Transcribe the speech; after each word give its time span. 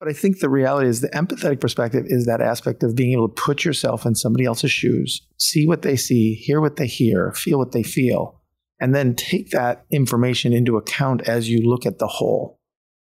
But 0.00 0.08
I 0.08 0.14
think 0.14 0.40
the 0.40 0.48
reality 0.48 0.88
is 0.88 1.02
the 1.02 1.10
empathetic 1.10 1.60
perspective 1.60 2.06
is 2.06 2.24
that 2.24 2.40
aspect 2.40 2.82
of 2.82 2.96
being 2.96 3.12
able 3.12 3.28
to 3.28 3.34
put 3.34 3.66
yourself 3.66 4.06
in 4.06 4.14
somebody 4.14 4.46
else's 4.46 4.72
shoes, 4.72 5.20
see 5.36 5.66
what 5.66 5.82
they 5.82 5.94
see, 5.96 6.34
hear 6.34 6.62
what 6.62 6.76
they 6.76 6.86
hear, 6.86 7.32
feel 7.32 7.58
what 7.58 7.72
they 7.72 7.82
feel, 7.82 8.40
and 8.80 8.94
then 8.94 9.14
take 9.14 9.50
that 9.50 9.84
information 9.90 10.54
into 10.54 10.78
account 10.78 11.28
as 11.28 11.50
you 11.50 11.68
look 11.68 11.84
at 11.84 11.98
the 11.98 12.06
whole. 12.06 12.58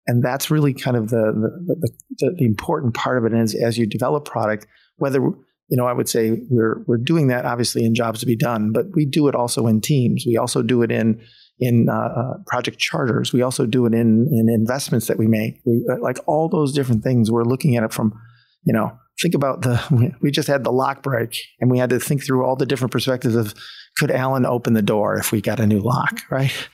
And 0.06 0.22
that's 0.22 0.52
really 0.52 0.72
kind 0.72 0.96
of 0.96 1.08
the 1.08 1.32
the, 1.66 1.90
the, 2.18 2.34
the 2.38 2.44
important 2.44 2.94
part 2.94 3.18
of 3.18 3.24
it 3.24 3.36
is 3.36 3.56
as 3.56 3.76
you 3.76 3.86
develop 3.86 4.24
product, 4.24 4.68
whether 4.96 5.20
you 5.68 5.78
know, 5.78 5.86
I 5.86 5.92
would 5.92 6.08
say 6.08 6.42
we're 6.48 6.84
we're 6.86 6.98
doing 6.98 7.26
that 7.28 7.44
obviously 7.44 7.84
in 7.84 7.96
jobs 7.96 8.20
to 8.20 8.26
be 8.26 8.36
done, 8.36 8.70
but 8.70 8.86
we 8.94 9.04
do 9.04 9.26
it 9.26 9.34
also 9.34 9.66
in 9.66 9.80
teams. 9.80 10.24
We 10.26 10.36
also 10.36 10.62
do 10.62 10.82
it 10.82 10.92
in 10.92 11.20
in 11.58 11.88
uh, 11.88 11.94
uh, 11.94 12.34
project 12.46 12.78
charters. 12.78 13.32
We 13.32 13.42
also 13.42 13.66
do 13.66 13.86
it 13.86 13.94
in 13.94 14.28
in 14.32 14.48
investments 14.48 15.06
that 15.06 15.18
we 15.18 15.26
make. 15.26 15.60
We, 15.64 15.84
uh, 15.90 16.00
like 16.00 16.18
all 16.26 16.48
those 16.48 16.72
different 16.72 17.02
things. 17.02 17.30
We're 17.30 17.44
looking 17.44 17.76
at 17.76 17.84
it 17.84 17.92
from, 17.92 18.12
you 18.64 18.72
know, 18.72 18.92
think 19.20 19.34
about 19.34 19.62
the. 19.62 20.14
We 20.20 20.30
just 20.30 20.48
had 20.48 20.64
the 20.64 20.72
lock 20.72 21.02
break, 21.02 21.36
and 21.60 21.70
we 21.70 21.78
had 21.78 21.90
to 21.90 22.00
think 22.00 22.24
through 22.24 22.44
all 22.44 22.56
the 22.56 22.66
different 22.66 22.92
perspectives 22.92 23.34
of 23.34 23.54
could 23.96 24.10
Alan 24.10 24.44
open 24.44 24.72
the 24.72 24.82
door 24.82 25.16
if 25.16 25.30
we 25.30 25.40
got 25.40 25.60
a 25.60 25.66
new 25.66 25.80
lock, 25.80 26.20
right? 26.30 26.68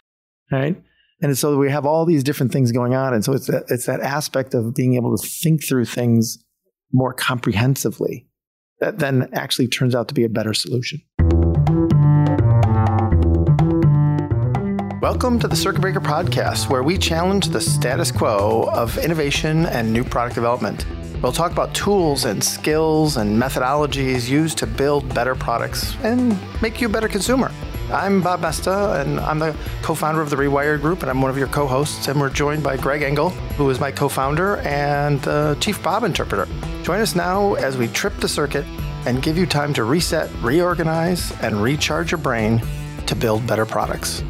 Right. 0.50 0.82
And 1.22 1.36
so 1.36 1.58
we 1.58 1.70
have 1.70 1.84
all 1.84 2.06
these 2.06 2.24
different 2.24 2.50
things 2.50 2.72
going 2.72 2.94
on, 2.94 3.12
and 3.12 3.24
so 3.24 3.34
it's 3.34 3.46
that, 3.48 3.64
it's 3.68 3.86
that 3.86 4.00
aspect 4.00 4.54
of 4.54 4.74
being 4.74 4.94
able 4.94 5.16
to 5.16 5.26
think 5.26 5.62
through 5.62 5.84
things 5.84 6.38
more 6.92 7.12
comprehensively 7.12 8.26
that 8.80 8.98
then 8.98 9.28
actually 9.34 9.68
turns 9.68 9.94
out 9.94 10.08
to 10.08 10.14
be 10.14 10.24
a 10.24 10.28
better 10.28 10.54
solution. 10.54 11.00
Welcome 15.00 15.38
to 15.38 15.48
the 15.48 15.56
Circuit 15.56 15.80
Breaker 15.80 16.00
Podcast, 16.00 16.68
where 16.68 16.82
we 16.82 16.98
challenge 16.98 17.48
the 17.48 17.60
status 17.62 18.12
quo 18.12 18.68
of 18.70 18.98
innovation 18.98 19.64
and 19.64 19.90
new 19.90 20.04
product 20.04 20.34
development. 20.34 20.84
We'll 21.22 21.32
talk 21.32 21.52
about 21.52 21.74
tools 21.74 22.26
and 22.26 22.44
skills 22.44 23.16
and 23.16 23.42
methodologies 23.42 24.28
used 24.28 24.58
to 24.58 24.66
build 24.66 25.14
better 25.14 25.34
products 25.34 25.96
and 26.02 26.38
make 26.60 26.82
you 26.82 26.86
a 26.86 26.90
better 26.90 27.08
consumer. 27.08 27.50
I'm 27.90 28.20
Bob 28.20 28.42
Moesta, 28.42 29.00
and 29.00 29.18
I'm 29.20 29.38
the 29.38 29.56
co 29.80 29.94
founder 29.94 30.20
of 30.20 30.28
the 30.28 30.36
Rewired 30.36 30.82
Group, 30.82 31.00
and 31.00 31.10
I'm 31.10 31.22
one 31.22 31.30
of 31.30 31.38
your 31.38 31.48
co 31.48 31.66
hosts. 31.66 32.06
And 32.08 32.20
we're 32.20 32.28
joined 32.28 32.62
by 32.62 32.76
Greg 32.76 33.00
Engle, 33.00 33.30
who 33.56 33.70
is 33.70 33.80
my 33.80 33.90
co 33.90 34.06
founder 34.06 34.58
and 34.58 35.26
uh, 35.26 35.54
chief 35.60 35.82
Bob 35.82 36.04
interpreter. 36.04 36.46
Join 36.82 37.00
us 37.00 37.14
now 37.14 37.54
as 37.54 37.78
we 37.78 37.88
trip 37.88 38.14
the 38.18 38.28
circuit 38.28 38.66
and 39.06 39.22
give 39.22 39.38
you 39.38 39.46
time 39.46 39.72
to 39.72 39.84
reset, 39.84 40.30
reorganize, 40.42 41.32
and 41.40 41.62
recharge 41.62 42.10
your 42.10 42.18
brain 42.18 42.60
to 43.06 43.14
build 43.14 43.46
better 43.46 43.64
products. 43.64 44.22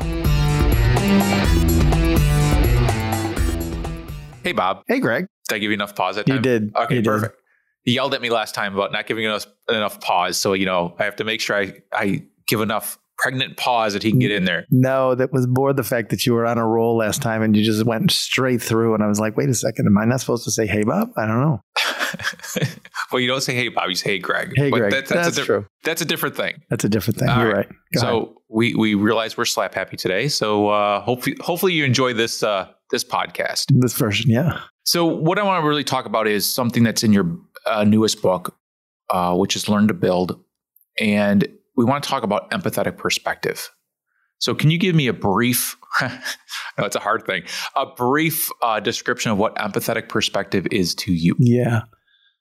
Hey, 4.42 4.52
Bob. 4.52 4.82
Hey, 4.88 5.00
Greg. 5.00 5.26
Did 5.48 5.54
I 5.56 5.58
give 5.58 5.70
you 5.70 5.74
enough 5.74 5.94
pause 5.94 6.16
at 6.16 6.26
You 6.26 6.38
did. 6.38 6.74
Okay, 6.74 6.96
You 6.96 7.02
did. 7.02 7.08
perfect. 7.08 7.36
He 7.84 7.92
yelled 7.94 8.14
at 8.14 8.22
me 8.22 8.30
last 8.30 8.54
time 8.54 8.74
about 8.74 8.92
not 8.92 9.06
giving 9.06 9.26
us 9.26 9.46
enough 9.68 10.00
pause. 10.00 10.36
So, 10.36 10.52
you 10.54 10.66
know, 10.66 10.94
I 10.98 11.04
have 11.04 11.16
to 11.16 11.24
make 11.24 11.40
sure 11.40 11.56
I, 11.56 11.74
I 11.92 12.24
give 12.46 12.60
enough 12.60 12.98
pregnant 13.18 13.56
pause 13.56 13.92
that 13.92 14.02
he 14.02 14.10
can 14.10 14.18
get 14.18 14.30
in 14.32 14.44
there. 14.44 14.64
No, 14.70 15.14
that 15.14 15.32
was 15.32 15.46
more 15.46 15.72
the 15.72 15.82
fact 15.82 16.10
that 16.10 16.24
you 16.26 16.32
were 16.32 16.46
on 16.46 16.58
a 16.58 16.66
roll 16.66 16.96
last 16.96 17.20
time 17.22 17.42
and 17.42 17.54
you 17.56 17.64
just 17.64 17.84
went 17.84 18.10
straight 18.10 18.62
through. 18.62 18.94
And 18.94 19.02
I 19.02 19.06
was 19.06 19.20
like, 19.20 19.36
wait 19.36 19.48
a 19.50 19.54
second, 19.54 19.86
am 19.86 19.98
I 19.98 20.04
not 20.04 20.20
supposed 20.20 20.44
to 20.44 20.50
say, 20.50 20.66
hey, 20.66 20.84
Bob? 20.84 21.10
I 21.16 21.26
don't 21.26 21.40
know. 21.40 21.60
well, 23.12 23.20
you 23.20 23.28
don't 23.28 23.40
say, 23.40 23.54
hey, 23.54 23.68
Bob, 23.68 23.88
you 23.88 23.94
say, 23.94 24.10
hey, 24.12 24.18
Greg. 24.18 24.52
Hey, 24.56 24.70
But 24.70 24.78
Greg. 24.78 24.92
That's, 24.92 25.10
That's, 25.10 25.28
a 25.28 25.32
diff- 25.36 25.46
true. 25.46 25.66
That's 25.84 26.02
a 26.02 26.04
different 26.04 26.36
thing. 26.36 26.62
That's 26.70 26.84
a 26.84 26.88
different 26.88 27.18
thing. 27.18 27.28
All 27.28 27.38
You're 27.42 27.52
right. 27.52 27.66
right. 27.66 27.76
So 27.94 28.16
ahead. 28.22 28.34
we 28.48 28.74
we 28.74 28.94
realize 28.94 29.36
we're 29.36 29.44
slap 29.44 29.74
happy 29.74 29.96
today. 29.96 30.28
So 30.28 30.68
uh, 30.68 31.00
hopefully 31.00 31.36
hopefully 31.40 31.72
you 31.72 31.84
enjoy 31.84 32.12
this 32.12 32.42
uh, 32.42 32.68
this 32.90 33.04
podcast. 33.04 33.66
This 33.80 33.94
version, 33.94 34.30
yeah. 34.30 34.60
So 34.84 35.04
what 35.06 35.38
I 35.38 35.42
want 35.42 35.62
to 35.62 35.68
really 35.68 35.84
talk 35.84 36.06
about 36.06 36.26
is 36.26 36.50
something 36.50 36.82
that's 36.82 37.02
in 37.02 37.12
your 37.12 37.36
uh, 37.66 37.84
newest 37.84 38.22
book, 38.22 38.56
uh, 39.10 39.36
which 39.36 39.56
is 39.56 39.68
Learn 39.68 39.88
to 39.88 39.94
Build, 39.94 40.42
and 40.98 41.46
we 41.76 41.84
want 41.84 42.02
to 42.02 42.10
talk 42.10 42.22
about 42.22 42.50
empathetic 42.50 42.96
perspective. 42.96 43.70
So 44.38 44.54
can 44.54 44.70
you 44.70 44.78
give 44.78 44.94
me 44.94 45.06
a 45.06 45.12
brief? 45.12 45.76
no, 46.02 46.08
it's 46.78 46.96
a 46.96 47.00
hard 47.00 47.26
thing. 47.26 47.42
A 47.76 47.84
brief 47.86 48.48
uh, 48.62 48.80
description 48.80 49.30
of 49.30 49.38
what 49.38 49.54
empathetic 49.56 50.08
perspective 50.08 50.66
is 50.70 50.94
to 50.96 51.12
you. 51.12 51.36
Yeah. 51.38 51.82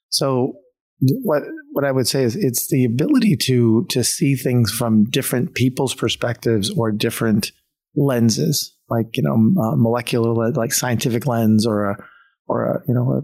So 0.09 0.53
what 0.99 1.43
what 1.71 1.85
I 1.85 1.91
would 1.91 2.07
say 2.07 2.23
is 2.23 2.35
it's 2.35 2.69
the 2.69 2.83
ability 2.85 3.37
to 3.43 3.85
to 3.89 4.03
see 4.03 4.35
things 4.35 4.71
from 4.71 5.05
different 5.05 5.55
people's 5.55 5.93
perspectives 5.95 6.69
or 6.71 6.91
different 6.91 7.51
lenses, 7.95 8.75
like 8.89 9.15
you 9.15 9.23
know, 9.23 9.35
uh, 9.61 9.75
molecular, 9.75 10.51
like 10.51 10.73
scientific 10.73 11.25
lens, 11.25 11.65
or 11.65 11.91
a 11.91 12.05
or 12.47 12.65
a 12.65 12.83
you 12.87 12.93
know 12.93 13.11
a 13.11 13.21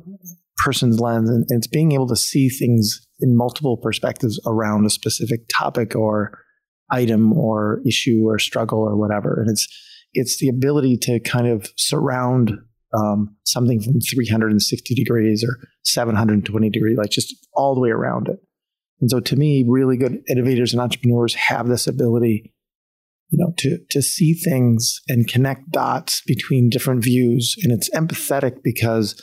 person's 0.64 1.00
lens, 1.00 1.30
and 1.30 1.46
it's 1.50 1.68
being 1.68 1.92
able 1.92 2.08
to 2.08 2.16
see 2.16 2.50
things 2.50 3.06
in 3.20 3.36
multiple 3.36 3.78
perspectives 3.78 4.40
around 4.46 4.86
a 4.86 4.90
specific 4.90 5.42
topic 5.58 5.96
or 5.96 6.40
item 6.92 7.34
or 7.34 7.82
issue 7.86 8.24
or 8.26 8.40
struggle 8.40 8.80
or 8.80 8.96
whatever, 8.96 9.42
and 9.42 9.50
it's 9.50 9.68
it's 10.14 10.38
the 10.40 10.48
ability 10.48 10.98
to 10.98 11.20
kind 11.20 11.48
of 11.48 11.70
surround 11.76 12.54
um, 12.96 13.36
something 13.46 13.82
from 13.82 14.00
360 14.00 14.96
degrees 14.96 15.44
or 15.44 15.58
720 15.84 16.70
degrees, 16.70 16.98
like 16.98 17.10
just 17.10 17.36
all 17.54 17.76
the 17.76 17.82
way 17.82 17.90
around 17.90 18.28
it. 18.28 18.40
And 19.02 19.10
so 19.10 19.20
to 19.20 19.36
me, 19.36 19.66
really 19.68 19.98
good 19.98 20.24
innovators 20.30 20.74
and 20.74 20.82
entrepreneurs 20.82 21.34
have 21.36 21.68
this 21.68 21.88
ability, 21.88 22.54
you 23.30 23.38
know, 23.38 23.54
to 23.58 23.80
to 23.90 24.02
see 24.02 24.34
things 24.34 25.02
and 25.08 25.28
connect 25.28 25.70
dots 25.72 26.22
between 26.26 26.70
different 26.70 27.04
views. 27.04 27.56
And 27.64 27.74
it's 27.74 27.90
empathetic 27.90 28.64
because 28.64 29.22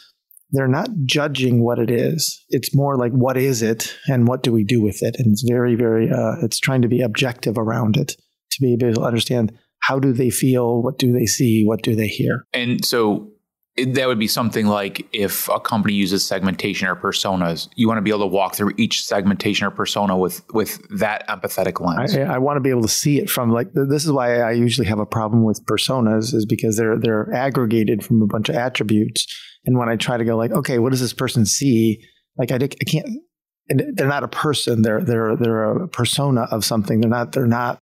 they're 0.51 0.69
not 0.69 0.91
judging 1.05 1.65
what 1.65 1.79
it 1.79 1.91
is. 1.91 2.45
It's 2.51 2.75
more 2.75 2.97
like 2.97 3.13
what 3.13 3.39
is 3.39 3.63
it 3.63 3.97
and 4.07 4.29
what 4.29 4.43
do 4.43 4.53
we 4.53 4.65
do 4.65 4.83
with 4.83 5.03
it? 5.03 5.17
And 5.19 5.33
it's 5.33 5.45
very, 5.49 5.75
very 5.75 6.11
uh, 6.11 6.37
it's 6.43 6.61
trying 6.61 6.83
to 6.83 6.89
be 6.89 7.01
objective 7.01 7.57
around 7.57 7.97
it 7.97 8.17
to 8.53 8.61
be 8.61 8.75
able 8.75 8.93
to 8.93 9.01
understand 9.01 9.59
how 9.81 9.99
do 9.99 10.13
they 10.13 10.31
feel, 10.31 10.83
what 10.83 10.99
do 10.99 11.11
they 11.11 11.27
see, 11.27 11.65
what 11.65 11.83
do 11.83 11.97
they 11.97 12.07
hear. 12.07 12.45
And 12.53 12.85
so 12.85 13.32
it, 13.77 13.95
that 13.95 14.07
would 14.07 14.19
be 14.19 14.27
something 14.27 14.67
like 14.67 15.07
if 15.13 15.49
a 15.49 15.59
company 15.59 15.95
uses 15.95 16.27
segmentation 16.27 16.89
or 16.89 16.95
personas, 16.95 17.69
you 17.75 17.89
want 17.89 17.99
to 17.99 18.03
be 18.03 18.11
able 18.11 18.21
to 18.21 18.27
walk 18.27 18.55
through 18.55 18.73
each 18.77 19.05
segmentation 19.05 19.67
or 19.67 19.71
persona 19.71 20.17
with 20.17 20.43
with 20.53 20.87
that 20.91 21.27
empathetic 21.29 21.81
lens. 21.81 22.15
I, 22.15 22.35
I 22.35 22.39
want 22.39 22.57
to 22.59 22.61
be 22.61 22.69
able 22.69 22.83
to 22.83 22.89
see 22.89 23.19
it 23.19 23.31
from 23.31 23.51
like 23.51 23.69
this 23.73 24.05
is 24.05 24.13
why 24.13 24.41
I 24.41 24.53
usually 24.53 24.87
have 24.89 24.99
a 24.99 25.07
problem 25.07 25.45
with 25.45 25.65
personas 25.65 26.35
is 26.35 26.45
because 26.45 26.77
they're 26.77 26.99
they're 26.99 27.33
aggregated 27.33 28.05
from 28.05 28.21
a 28.21 28.27
bunch 28.27 28.51
of 28.51 28.57
attributes, 28.57 29.27
and 29.65 29.79
when 29.79 29.89
I 29.89 29.97
try 29.97 30.19
to 30.19 30.25
go 30.25 30.37
like, 30.37 30.53
okay, 30.53 30.79
what 30.79 30.91
does 30.91 31.01
this 31.01 31.15
person 31.15 31.47
see? 31.47 32.05
Like 32.37 32.53
I, 32.53 32.57
I 32.57 32.85
can't. 32.87 33.07
And 33.69 33.97
they're 33.97 34.09
not 34.09 34.25
a 34.25 34.29
person. 34.29 34.83
They're 34.83 35.03
they're 35.03 35.35
they're 35.37 35.85
a 35.85 35.89
persona 35.89 36.43
of 36.51 36.65
something. 36.65 37.01
They're 37.01 37.09
not. 37.09 37.33
They're 37.33 37.47
not. 37.47 37.79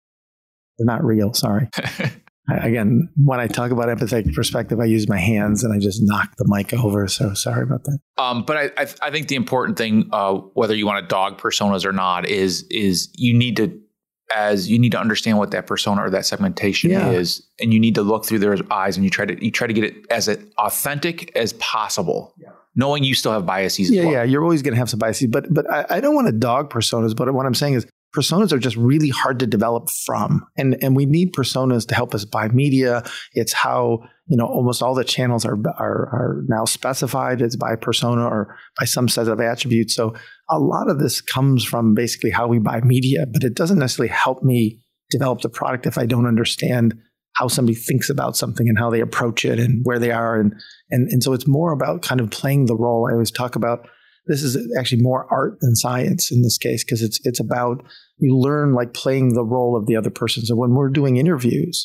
They're 0.77 0.85
not 0.85 1.03
real. 1.03 1.33
Sorry. 1.33 1.67
Again, 2.51 3.09
when 3.23 3.39
I 3.39 3.47
talk 3.47 3.71
about 3.71 3.87
empathetic 3.89 4.33
perspective, 4.33 4.79
I 4.79 4.85
use 4.85 5.07
my 5.07 5.17
hands 5.19 5.63
and 5.63 5.73
I 5.73 5.79
just 5.79 6.01
knock 6.03 6.35
the 6.37 6.45
mic 6.47 6.73
over. 6.73 7.07
So 7.07 7.33
sorry 7.33 7.63
about 7.63 7.83
that. 7.85 7.99
Um, 8.17 8.43
but 8.43 8.57
I, 8.57 8.63
I, 8.83 8.87
I 9.01 9.11
think 9.11 9.27
the 9.27 9.35
important 9.35 9.77
thing, 9.77 10.09
uh, 10.11 10.33
whether 10.53 10.75
you 10.75 10.85
want 10.85 11.03
to 11.03 11.07
dog 11.07 11.39
personas 11.39 11.85
or 11.85 11.91
not, 11.93 12.27
is 12.27 12.63
is 12.69 13.09
you 13.15 13.33
need 13.33 13.57
to 13.57 13.79
as 14.35 14.69
you 14.69 14.77
need 14.77 14.91
to 14.91 14.99
understand 14.99 15.39
what 15.39 15.49
that 15.51 15.65
persona 15.65 16.03
or 16.03 16.09
that 16.11 16.25
segmentation 16.25 16.91
Yeah. 16.91 17.09
is, 17.11 17.41
and 17.59 17.73
you 17.73 17.79
need 17.79 17.95
to 17.95 18.03
look 18.03 18.25
through 18.25 18.39
their 18.39 18.55
eyes 18.71 18.95
and 18.95 19.03
you 19.03 19.09
try 19.09 19.25
to 19.25 19.43
you 19.43 19.49
try 19.51 19.65
to 19.67 19.73
get 19.73 19.83
it 19.83 19.95
as 20.11 20.29
authentic 20.59 21.35
as 21.35 21.53
possible, 21.53 22.33
Yeah. 22.37 22.49
knowing 22.75 23.03
you 23.03 23.15
still 23.15 23.31
have 23.31 23.45
biases. 23.45 23.89
as 23.89 23.95
Yeah, 23.95 24.03
well. 24.03 24.11
yeah, 24.13 24.23
you're 24.23 24.43
always 24.43 24.61
going 24.61 24.73
to 24.73 24.77
have 24.77 24.89
some 24.89 24.99
biases, 24.99 25.27
but 25.27 25.51
but 25.53 25.69
I, 25.71 25.85
I 25.97 25.99
don't 25.99 26.13
want 26.15 26.27
to 26.27 26.33
dog 26.33 26.69
personas. 26.71 27.15
But 27.15 27.33
what 27.33 27.45
I'm 27.45 27.55
saying 27.55 27.73
is 27.73 27.87
personas 28.15 28.51
are 28.51 28.59
just 28.59 28.75
really 28.75 29.09
hard 29.09 29.39
to 29.39 29.47
develop 29.47 29.89
from, 30.05 30.45
and 30.57 30.81
and 30.83 30.95
we 30.95 31.05
need 31.05 31.33
personas 31.33 31.87
to 31.87 31.95
help 31.95 32.15
us 32.15 32.25
buy 32.25 32.47
media. 32.49 33.03
It's 33.33 33.53
how 33.53 33.99
you 34.27 34.37
know 34.37 34.45
almost 34.45 34.81
all 34.81 34.95
the 34.95 35.03
channels 35.03 35.45
are 35.45 35.57
are 35.77 36.09
are 36.11 36.43
now 36.47 36.65
specified. 36.65 37.41
It's 37.41 37.55
by 37.55 37.75
persona 37.75 38.25
or 38.25 38.55
by 38.79 38.85
some 38.85 39.07
set 39.07 39.27
of 39.27 39.39
attributes. 39.39 39.95
So 39.95 40.15
a 40.49 40.59
lot 40.59 40.89
of 40.89 40.99
this 40.99 41.21
comes 41.21 41.63
from 41.63 41.93
basically 41.93 42.31
how 42.31 42.47
we 42.47 42.59
buy 42.59 42.81
media, 42.81 43.25
but 43.31 43.43
it 43.43 43.53
doesn't 43.53 43.79
necessarily 43.79 44.11
help 44.13 44.43
me 44.43 44.79
develop 45.09 45.41
the 45.41 45.49
product 45.49 45.85
if 45.85 45.97
I 45.97 46.05
don't 46.05 46.27
understand 46.27 46.95
how 47.35 47.47
somebody 47.47 47.75
thinks 47.75 48.09
about 48.09 48.35
something 48.35 48.67
and 48.67 48.77
how 48.77 48.89
they 48.89 49.01
approach 49.01 49.45
it 49.45 49.59
and 49.59 49.81
where 49.83 49.99
they 49.99 50.11
are 50.11 50.39
and 50.39 50.53
and 50.89 51.07
and 51.09 51.23
so 51.23 51.33
it's 51.33 51.47
more 51.47 51.71
about 51.71 52.01
kind 52.01 52.21
of 52.21 52.31
playing 52.31 52.65
the 52.65 52.75
role. 52.75 53.07
I 53.07 53.13
always 53.13 53.31
talk 53.31 53.55
about 53.55 53.87
this 54.29 54.43
is 54.43 54.57
actually 54.77 55.01
more 55.01 55.27
art 55.31 55.59
than 55.59 55.75
science 55.75 56.31
in 56.31 56.43
this 56.43 56.57
case 56.57 56.83
because 56.83 57.01
it's 57.01 57.19
it's 57.25 57.39
about 57.39 57.83
you 58.19 58.37
learn 58.37 58.73
like 58.73 58.93
playing 58.93 59.33
the 59.33 59.43
role 59.43 59.75
of 59.75 59.87
the 59.87 59.95
other 59.95 60.11
person. 60.11 60.45
So 60.45 60.55
when 60.55 60.75
we're 60.75 60.89
doing 60.89 61.17
interviews, 61.17 61.83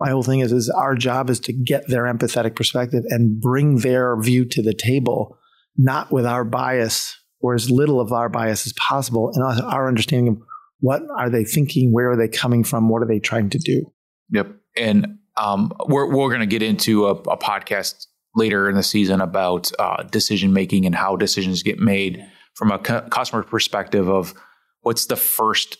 my 0.00 0.10
whole 0.10 0.24
thing 0.24 0.40
is 0.40 0.52
is 0.52 0.68
our 0.68 0.96
job 0.96 1.30
is 1.30 1.38
to 1.40 1.52
get 1.52 1.86
their 1.86 2.02
empathetic 2.02 2.56
perspective 2.56 3.04
and 3.10 3.40
bring 3.40 3.78
their 3.78 4.20
view 4.20 4.44
to 4.44 4.60
the 4.60 4.74
table, 4.74 5.38
not 5.76 6.10
with 6.10 6.26
our 6.26 6.44
bias 6.44 7.16
or 7.40 7.54
as 7.54 7.70
little 7.70 8.00
of 8.00 8.12
our 8.12 8.28
bias 8.28 8.66
as 8.66 8.72
possible, 8.72 9.30
and 9.32 9.62
our- 9.62 9.88
understanding 9.88 10.28
of 10.32 10.42
what 10.80 11.02
are 11.16 11.30
they 11.30 11.44
thinking, 11.44 11.92
where 11.92 12.10
are 12.10 12.16
they 12.16 12.28
coming 12.28 12.64
from, 12.64 12.88
what 12.88 13.02
are 13.02 13.06
they 13.06 13.20
trying 13.20 13.50
to 13.50 13.58
do. 13.58 13.92
Yep. 14.30 14.56
And 14.76 15.18
um, 15.36 15.72
we're 15.86 16.12
we're 16.12 16.28
going 16.28 16.40
to 16.40 16.46
get 16.46 16.62
into 16.62 17.06
a, 17.06 17.12
a 17.12 17.38
podcast 17.38 18.08
later 18.34 18.68
in 18.68 18.74
the 18.74 18.82
season 18.82 19.20
about 19.20 19.70
uh, 19.78 20.02
decision 20.04 20.52
making 20.52 20.86
and 20.86 20.94
how 20.94 21.16
decisions 21.16 21.62
get 21.62 21.78
made 21.78 22.24
from 22.54 22.70
a 22.70 22.78
cu- 22.78 23.08
customer 23.08 23.42
perspective 23.42 24.08
of 24.08 24.34
what's 24.80 25.06
the 25.06 25.16
first 25.16 25.78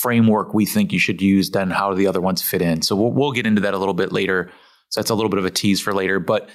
framework 0.00 0.52
we 0.52 0.66
think 0.66 0.92
you 0.92 0.98
should 0.98 1.22
use, 1.22 1.50
then 1.50 1.70
how 1.70 1.90
do 1.90 1.96
the 1.96 2.06
other 2.06 2.20
ones 2.20 2.42
fit 2.42 2.60
in. 2.60 2.82
So 2.82 2.96
we'll, 2.96 3.12
we'll 3.12 3.32
get 3.32 3.46
into 3.46 3.60
that 3.62 3.74
a 3.74 3.78
little 3.78 3.94
bit 3.94 4.12
later. 4.12 4.50
So 4.90 5.00
that's 5.00 5.10
a 5.10 5.14
little 5.14 5.30
bit 5.30 5.38
of 5.38 5.44
a 5.44 5.50
tease 5.50 5.80
for 5.80 5.94
later. 5.94 6.18
But 6.18 6.48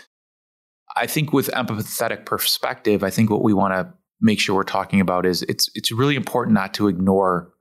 I 0.96 1.08
think 1.08 1.32
with 1.32 1.48
empathetic 1.50 2.26
perspective, 2.26 3.04
I 3.04 3.10
think 3.10 3.30
what 3.30 3.44
we 3.44 3.54
want 3.54 3.74
to 3.74 3.94
make 4.20 4.40
sure 4.40 4.56
we're 4.56 4.64
talking 4.64 5.02
about 5.02 5.26
is 5.26 5.44
it's 5.44 5.70
it's 5.74 5.92
really 5.92 6.16
important 6.16 6.54
not 6.54 6.74
to 6.76 6.88
ignore 6.88 7.54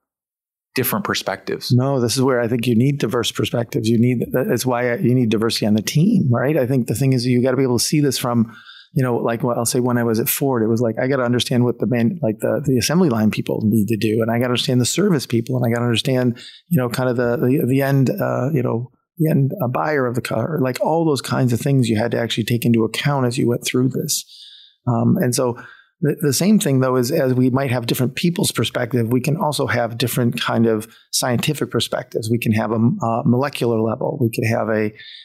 different 0.75 1.05
perspectives. 1.05 1.73
No, 1.73 2.01
this 2.01 2.17
is 2.17 2.23
where 2.23 2.41
I 2.41 2.49
think 2.49 2.67
you 2.67 2.77
need 2.77 2.99
diverse 2.99 3.33
perspectives. 3.33 3.89
You 3.89 3.99
need 3.99 4.27
that's 4.33 4.65
why 4.65 4.95
you 4.95 5.15
need 5.15 5.31
diversity 5.31 5.67
on 5.67 5.75
the 5.75 5.83
team, 5.83 6.29
right? 6.31 6.57
I 6.57 6.67
think 6.67 6.87
the 6.87 6.95
thing 6.95 7.13
is 7.13 7.27
you 7.27 7.43
got 7.43 7.51
to 7.53 7.57
be 7.57 7.63
able 7.63 7.79
to 7.79 7.85
see 7.85 8.01
this 8.01 8.19
from, 8.19 8.55
you 8.93 9.03
know, 9.03 9.17
like 9.17 9.43
well, 9.43 9.59
I'll 9.59 9.67
say 9.67 9.81
when 9.81 9.99
I 9.99 10.05
was 10.05 10.21
at 10.21 10.29
Ford, 10.29 10.63
it 10.63 10.69
was 10.69 10.81
like 10.81 10.97
I 10.99 11.09
got 11.09 11.17
to 11.17 11.25
understand 11.25 11.65
what 11.65 11.79
the 11.79 11.87
man, 11.87 12.19
like 12.23 12.39
the 12.41 12.63
the 12.65 12.79
assembly 12.79 13.09
line 13.09 13.31
people 13.31 13.61
need 13.65 13.89
to 13.89 13.97
do, 13.97 14.23
and 14.23 14.31
I 14.31 14.39
got 14.39 14.45
to 14.45 14.53
understand 14.53 14.81
the 14.81 14.87
service 14.87 15.27
people, 15.27 15.57
and 15.57 15.67
I 15.67 15.75
got 15.75 15.81
to 15.81 15.87
understand, 15.87 16.39
you 16.69 16.79
know, 16.81 16.89
kind 16.89 17.09
of 17.09 17.17
the 17.17 17.37
the, 17.37 17.67
the 17.67 17.83
end, 17.83 18.11
uh, 18.11 18.51
you 18.53 18.63
know. 18.63 18.91
The 19.23 19.29
end 19.29 19.53
a 19.61 19.69
buyer 19.69 20.07
of 20.07 20.15
the 20.15 20.23
car, 20.23 20.59
like 20.63 20.81
all 20.81 21.05
those 21.05 21.21
kinds 21.21 21.53
of 21.53 21.61
things, 21.61 21.91
you 21.91 21.99
had 21.99 22.13
to 22.13 22.19
actually 22.19 22.45
take 22.45 22.65
into 22.65 22.85
account 22.85 23.27
as 23.27 23.37
you 23.37 23.47
went 23.47 23.67
through 23.67 23.91
this. 23.91 24.25
Um, 24.87 25.19
and 25.19 25.35
so, 25.35 25.63
the, 26.01 26.17
the, 26.21 26.33
same 26.33 26.59
thing 26.59 26.81
though 26.81 26.97
is 26.97 27.11
as 27.11 27.35
we 27.35 27.51
might 27.51 27.71
have 27.71 27.87
different 27.87 28.15
people's 28.15 28.53
perspective, 28.53 29.13
we 29.13 29.21
can 29.21 29.37
also 29.37 29.67
have 29.67 29.99
different 29.99 30.41
kind 30.41 30.67
of 30.67 30.89
scientific 31.13 31.71
perspectives. 31.71 32.31
We 32.31 32.39
can 32.39 32.53
have 32.53 32.73
a, 32.73 32.77
a 32.77 33.23
molecular 33.27 33.81
level. 33.81 34.17
We 34.21 34.31
can 34.31 34.45
have 34.45 34.69
a, 34.69 34.85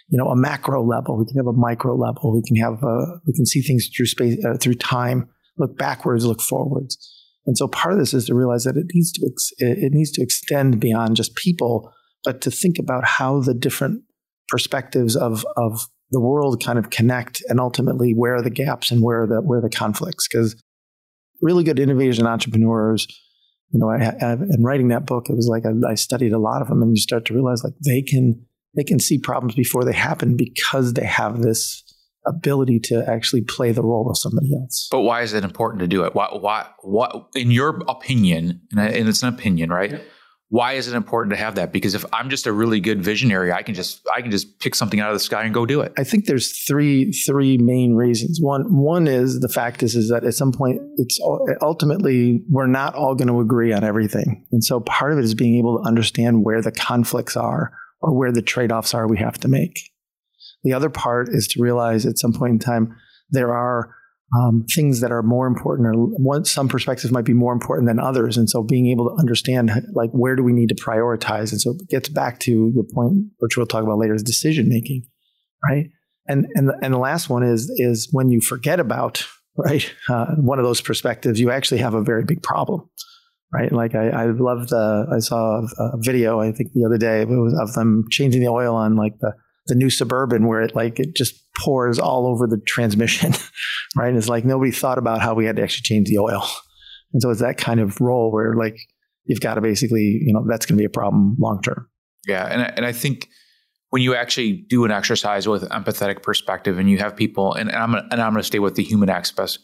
you 0.10 0.18
know, 0.18 0.28
a 0.28 0.36
macro 0.36 0.84
level. 0.84 1.18
We 1.18 1.26
can 1.26 1.38
have 1.38 1.48
a 1.48 1.54
micro 1.54 1.96
level. 1.96 2.34
We 2.34 2.44
can 2.46 2.58
have 2.58 2.84
a, 2.84 3.20
we 3.26 3.34
can 3.34 3.46
see 3.46 3.62
things 3.62 3.90
through 3.96 4.08
space, 4.08 4.44
uh, 4.46 4.58
through 4.58 4.76
time, 4.76 5.30
look 5.58 5.78
backwards, 5.78 6.26
look 6.26 6.42
forwards. 6.42 6.98
And 7.46 7.58
so 7.58 7.68
part 7.68 7.94
of 7.94 8.00
this 8.00 8.14
is 8.14 8.26
to 8.26 8.36
realize 8.36 8.66
that 8.66 8.76
it 8.76 8.88
needs 8.94 9.12
to, 9.14 9.30
ex- 9.32 9.54
it 9.60 9.94
needs 9.94 10.12
to 10.12 10.22
extend 10.22 10.80
beyond 10.80 11.16
just 11.16 11.36
people, 11.36 11.94
but 12.24 12.42
to 12.42 12.52
think 12.52 12.80
about 12.80 13.06
how 13.06 13.40
the 13.40 13.54
different 13.54 14.02
perspectives 14.50 15.16
of, 15.16 15.46
of 15.56 15.88
the 16.12 16.20
world 16.20 16.64
kind 16.64 16.78
of 16.78 16.90
connect 16.90 17.44
and 17.48 17.60
ultimately 17.60 18.14
where 18.14 18.36
are 18.36 18.42
the 18.42 18.50
gaps 18.50 18.92
and 18.92 19.02
where 19.02 19.24
are 19.24 19.28
the 19.28 19.42
where 19.42 19.60
are 19.60 19.62
the 19.62 19.70
conflicts 19.70 20.28
because 20.28 20.56
really 21.42 21.64
good 21.64 21.80
innovators 21.80 22.20
and 22.20 22.28
entrepreneurs. 22.28 23.08
You 23.72 23.80
know 23.80 23.90
I, 23.90 24.14
I, 24.24 24.34
in 24.34 24.64
writing 24.64 24.90
that 24.90 25.06
book 25.06 25.30
it 25.30 25.36
was 25.36 25.48
like 25.48 25.64
I, 25.66 25.92
I, 25.92 25.96
studied 25.96 26.32
a 26.32 26.40
lot 26.40 26.62
of 26.62 26.70
them 26.70 26.82
and 26.82 26.96
you 26.96 27.02
start 27.02 27.26
to 27.26 27.34
realize 27.34 27.64
like 27.64 27.74
they 27.84 28.02
can 28.02 28.46
they 28.76 28.84
can 28.84 29.00
see 29.00 29.18
problems 29.18 29.56
before 29.56 29.84
they 29.84 29.92
happen 29.92 30.38
because 30.38 30.94
they 30.94 31.04
have 31.04 31.42
this 31.42 31.84
ability 32.28 32.80
to 32.80 33.04
actually 33.10 33.42
play 33.42 33.72
the 33.72 33.82
role 33.84 34.10
of 34.10 34.18
somebody 34.18 34.56
else. 34.56 34.88
But 34.92 35.02
why 35.02 35.24
is 35.24 35.34
it 35.34 35.44
important 35.44 35.80
to 35.82 35.88
do 35.88 36.06
it? 36.06 36.16
Why 36.16 36.28
why 36.28 36.68
what 36.84 37.28
in 37.36 37.52
your 37.52 37.82
opinion 37.88 38.62
and 38.78 39.10
it's 39.10 39.24
an 39.24 39.30
opinion 39.30 39.72
right? 39.72 39.92
Yeah 39.92 40.00
why 40.56 40.72
is 40.72 40.88
it 40.88 40.96
important 40.96 41.32
to 41.32 41.38
have 41.38 41.56
that? 41.56 41.74
Because 41.74 41.96
if 41.96 42.06
i'm 42.14 42.30
just 42.30 42.48
a 42.48 42.54
really 42.54 42.80
good 42.80 43.04
visionary 43.04 43.52
i 43.52 43.62
can 43.62 43.76
just 43.76 44.02
i 44.16 44.22
can 44.22 44.32
just 44.32 44.58
pick 44.60 44.74
something 44.74 45.02
out 45.02 45.10
of 45.10 45.16
the 45.16 45.20
sky 45.20 45.44
and 45.44 45.54
go 45.54 45.66
do 45.66 45.82
it. 45.82 45.92
I 45.98 46.06
think 46.06 46.28
there's 46.28 46.58
three 46.66 47.12
three 47.12 47.58
main 47.58 47.96
reasons. 47.96 48.40
One 48.42 48.64
one 48.74 49.06
is 49.06 49.42
the 49.42 49.50
fact 49.50 49.84
is 49.84 49.96
is 49.96 50.10
that 50.10 50.24
at 50.24 50.34
some 50.34 50.54
point 50.54 50.80
it's 50.96 51.20
ultimately 51.62 52.42
we're 52.50 52.68
not 52.68 52.96
all 52.96 53.16
going 53.16 53.28
to 53.28 53.42
agree 53.42 53.74
on 53.74 53.84
everything. 53.84 54.46
And 54.54 54.64
so 54.64 54.80
part 54.80 55.12
of 55.12 55.20
it 55.20 55.26
is 55.26 55.36
being 55.36 55.58
able 55.58 55.78
to 55.78 55.84
understand 55.86 56.46
where 56.46 56.62
the 56.62 56.72
conflicts 56.72 57.36
are 57.36 57.74
or 58.00 58.18
where 58.18 58.32
the 58.32 58.42
trade-offs 58.42 58.94
are 58.94 59.10
we 59.10 59.18
have 59.18 59.38
to 59.40 59.50
make. 59.50 59.92
The 60.64 60.74
other 60.74 60.90
part 60.90 61.28
is 61.30 61.48
to 61.50 61.62
realize 61.62 62.06
at 62.06 62.18
some 62.18 62.32
point 62.32 62.54
in 62.54 62.60
time 62.60 62.96
there 63.30 63.54
are 63.54 63.94
um, 64.34 64.66
things 64.74 65.02
that 65.02 65.12
are 65.12 65.22
more 65.22 65.48
important 65.48 65.88
or 65.88 65.94
one, 65.94 66.46
some 66.46 66.68
perspectives 66.68 67.12
might 67.12 67.26
be 67.26 67.34
more 67.34 67.54
important 67.54 67.88
than 67.88 68.00
others. 68.00 68.38
And 68.38 68.50
so 68.50 68.64
being 68.64 68.88
able 68.88 69.10
to 69.10 69.16
understand 69.20 69.72
like 69.94 70.10
where 70.12 70.36
do 70.36 70.44
we 70.44 70.54
need 70.54 70.70
to 70.70 70.76
prioritize? 70.76 71.52
And 71.52 71.62
so 71.62 71.72
it 71.72 71.90
gets 71.90 72.10
back 72.10 72.40
to 72.42 72.72
your 72.74 72.86
point 72.94 73.26
which 73.38 73.56
we'll 73.56 73.68
talk 73.68 73.84
about 73.84 73.98
later 73.98 74.16
is 74.16 74.24
decision 74.24 74.68
making 74.68 75.04
right? 75.68 75.88
And 76.28 76.48
and 76.56 76.70
the, 76.70 76.78
and 76.82 76.94
the 76.94 77.00
last 77.00 77.30
one 77.30 77.44
is 77.44 77.70
is 77.78 78.10
when 78.12 78.30
you 78.30 78.42
forget 78.42 78.80
about 78.80 79.26
right 79.58 79.94
uh, 80.10 80.36
one 80.36 80.60
of 80.60 80.66
those 80.66 80.82
perspectives 80.82 81.40
you 81.40 81.52
actually 81.52 81.78
have 81.78 81.94
a 81.94 82.02
very 82.02 82.24
big 82.24 82.42
problem 82.42 82.90
right? 83.54 83.72
Like 83.72 83.96
i 83.96 84.10
i 84.10 84.26
loved 84.26 84.70
the 84.70 85.08
i 85.16 85.20
saw 85.20 85.62
a 85.80 85.98
video 85.98 86.40
i 86.40 86.52
think 86.52 86.74
the 86.74 86.84
other 86.86 86.98
day 86.98 87.24
was 87.26 87.58
of 87.58 87.74
them 87.74 88.06
changing 88.10 88.42
the 88.42 88.50
oil 88.50 88.76
on 88.76 88.96
like 88.96 89.14
the 89.20 89.34
the 89.68 89.76
new 89.76 89.90
suburban 89.90 90.48
where 90.48 90.62
it 90.62 90.76
like 90.76 91.00
it 91.00 91.16
just 91.16 91.36
pours 91.58 91.98
all 92.00 92.28
over 92.28 92.48
the 92.48 92.60
transmission 92.68 93.34
right? 93.96 94.10
And 94.10 94.18
it's 94.18 94.30
like 94.30 94.46
nobody 94.46 94.72
thought 94.72 94.98
about 94.98 95.22
how 95.22 95.34
we 95.34 95.46
had 95.46 95.56
to 95.56 95.64
actually 95.64 95.84
change 95.84 96.10
the 96.10 96.20
oil. 96.20 96.46
And 97.14 97.22
so 97.22 97.30
it's 97.30 97.42
that 97.42 97.58
kind 97.58 97.80
of 97.80 98.00
role 98.02 98.32
where 98.32 98.56
like 98.56 98.78
you've 99.26 99.42
got 99.42 99.56
to 99.56 99.62
basically 99.62 100.20
you 100.22 100.34
know 100.34 100.46
that's 100.48 100.66
going 100.66 100.78
to 100.78 100.82
be 100.82 100.86
a 100.86 100.90
problem 100.90 101.36
long 101.40 101.62
term 101.62 101.88
yeah 102.28 102.46
and, 102.46 102.62
and 102.78 102.86
i 102.86 102.92
think 102.92 103.28
when 103.90 104.02
you 104.02 104.16
actually 104.16 104.66
do 104.70 104.86
an 104.86 104.92
exercise 104.92 105.48
with 105.48 105.64
empathetic 105.70 106.24
perspective 106.24 106.78
and 106.80 106.90
you 106.90 106.98
have 106.98 107.16
people 107.16 107.54
and, 107.54 107.70
and 107.70 107.78
i'm 107.78 107.92
gonna, 107.92 108.08
and 108.12 108.22
i'm 108.22 108.32
going 108.32 108.42
to 108.42 108.48
stay 108.48 108.60
with 108.60 108.76
the 108.76 108.84
human 108.84 109.10
aspects 109.10 109.60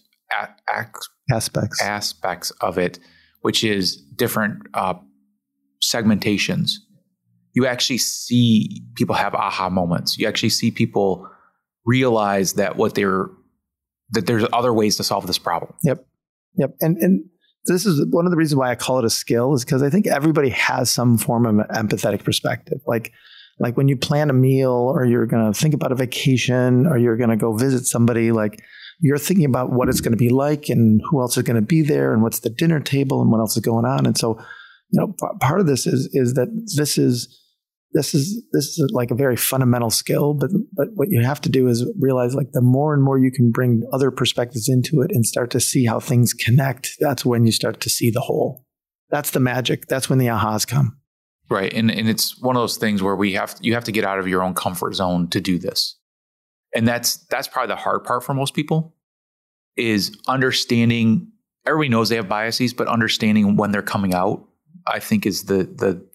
aspects. 1.31 1.81
aspects 1.81 2.51
of 2.61 2.77
it 2.77 2.99
which 3.41 3.63
is 3.63 3.97
different 4.15 4.61
uh, 4.73 4.93
segmentations 5.83 6.73
you 7.53 7.65
actually 7.65 7.97
see 7.97 8.83
people 8.95 9.15
have 9.15 9.33
aha 9.33 9.69
moments. 9.69 10.17
You 10.17 10.27
actually 10.27 10.49
see 10.49 10.71
people 10.71 11.27
realize 11.85 12.53
that 12.53 12.75
what 12.75 12.95
they're 12.95 13.29
that 14.11 14.27
there's 14.27 14.45
other 14.51 14.73
ways 14.73 14.97
to 14.97 15.03
solve 15.03 15.27
this 15.27 15.37
problem. 15.37 15.73
Yep. 15.83 16.05
Yep. 16.55 16.75
And 16.81 16.97
and 16.97 17.25
this 17.65 17.85
is 17.85 18.05
one 18.09 18.25
of 18.25 18.31
the 18.31 18.37
reasons 18.37 18.57
why 18.57 18.71
I 18.71 18.75
call 18.75 18.99
it 18.99 19.05
a 19.05 19.09
skill 19.09 19.53
is 19.53 19.63
because 19.63 19.83
I 19.83 19.89
think 19.89 20.07
everybody 20.07 20.49
has 20.49 20.89
some 20.89 21.17
form 21.17 21.45
of 21.45 21.67
empathetic 21.67 22.23
perspective. 22.23 22.79
Like 22.85 23.11
like 23.59 23.77
when 23.77 23.87
you 23.87 23.95
plan 23.95 24.29
a 24.29 24.33
meal 24.33 24.71
or 24.71 25.05
you're 25.05 25.27
going 25.27 25.51
to 25.51 25.57
think 25.57 25.73
about 25.73 25.91
a 25.91 25.95
vacation 25.95 26.87
or 26.87 26.97
you're 26.97 27.17
going 27.17 27.29
to 27.29 27.37
go 27.37 27.53
visit 27.53 27.85
somebody 27.85 28.31
like 28.31 28.63
you're 28.99 29.17
thinking 29.17 29.45
about 29.45 29.71
what 29.71 29.89
it's 29.89 30.01
going 30.01 30.11
to 30.11 30.17
be 30.17 30.29
like 30.29 30.69
and 30.69 31.01
who 31.09 31.21
else 31.21 31.37
is 31.37 31.43
going 31.43 31.55
to 31.55 31.61
be 31.61 31.81
there 31.81 32.13
and 32.13 32.21
what's 32.21 32.39
the 32.39 32.49
dinner 32.49 32.79
table 32.79 33.21
and 33.21 33.31
what 33.31 33.39
else 33.39 33.55
is 33.55 33.63
going 33.63 33.85
on 33.85 34.05
and 34.05 34.17
so 34.17 34.37
you 34.89 34.99
know 34.99 35.15
part 35.39 35.59
of 35.59 35.67
this 35.67 35.85
is 35.85 36.09
is 36.13 36.33
that 36.33 36.49
this 36.75 36.97
is 36.97 37.40
this 37.93 38.13
is 38.13 38.43
this 38.53 38.65
is 38.77 38.89
like 38.93 39.11
a 39.11 39.15
very 39.15 39.35
fundamental 39.35 39.89
skill 39.89 40.33
but 40.33 40.49
but 40.73 40.87
what 40.93 41.09
you 41.09 41.21
have 41.21 41.41
to 41.41 41.49
do 41.49 41.67
is 41.67 41.85
realize 41.99 42.33
like 42.33 42.51
the 42.53 42.61
more 42.61 42.93
and 42.93 43.03
more 43.03 43.17
you 43.17 43.31
can 43.31 43.51
bring 43.51 43.83
other 43.91 44.11
perspectives 44.11 44.69
into 44.69 45.01
it 45.01 45.11
and 45.11 45.25
start 45.25 45.51
to 45.51 45.59
see 45.59 45.85
how 45.85 45.99
things 45.99 46.33
connect 46.33 46.91
that's 46.99 47.25
when 47.25 47.45
you 47.45 47.51
start 47.51 47.81
to 47.81 47.89
see 47.89 48.09
the 48.09 48.21
whole. 48.21 48.65
That's 49.09 49.31
the 49.31 49.39
magic. 49.39 49.87
That's 49.87 50.09
when 50.09 50.19
the 50.19 50.27
ahas 50.27 50.67
come. 50.67 50.97
Right. 51.49 51.73
And 51.73 51.91
and 51.91 52.07
it's 52.07 52.39
one 52.41 52.55
of 52.55 52.61
those 52.61 52.77
things 52.77 53.03
where 53.03 53.15
we 53.15 53.33
have 53.33 53.55
you 53.59 53.73
have 53.73 53.83
to 53.85 53.91
get 53.91 54.05
out 54.05 54.19
of 54.19 54.27
your 54.27 54.43
own 54.43 54.53
comfort 54.53 54.95
zone 54.95 55.29
to 55.29 55.41
do 55.41 55.59
this. 55.59 55.97
And 56.73 56.87
that's 56.87 57.17
that's 57.27 57.47
probably 57.47 57.67
the 57.67 57.81
hard 57.81 58.03
part 58.05 58.23
for 58.23 58.33
most 58.33 58.53
people 58.53 58.95
is 59.75 60.17
understanding 60.27 61.31
everybody 61.65 61.89
knows 61.89 62.09
they 62.09 62.15
have 62.15 62.29
biases 62.29 62.73
but 62.73 62.87
understanding 62.87 63.55
when 63.55 63.71
they're 63.71 63.81
coming 63.81 64.13
out 64.13 64.45
i 64.87 64.99
think 64.99 65.25
is 65.25 65.43
the 65.43 65.63
the 65.63 66.05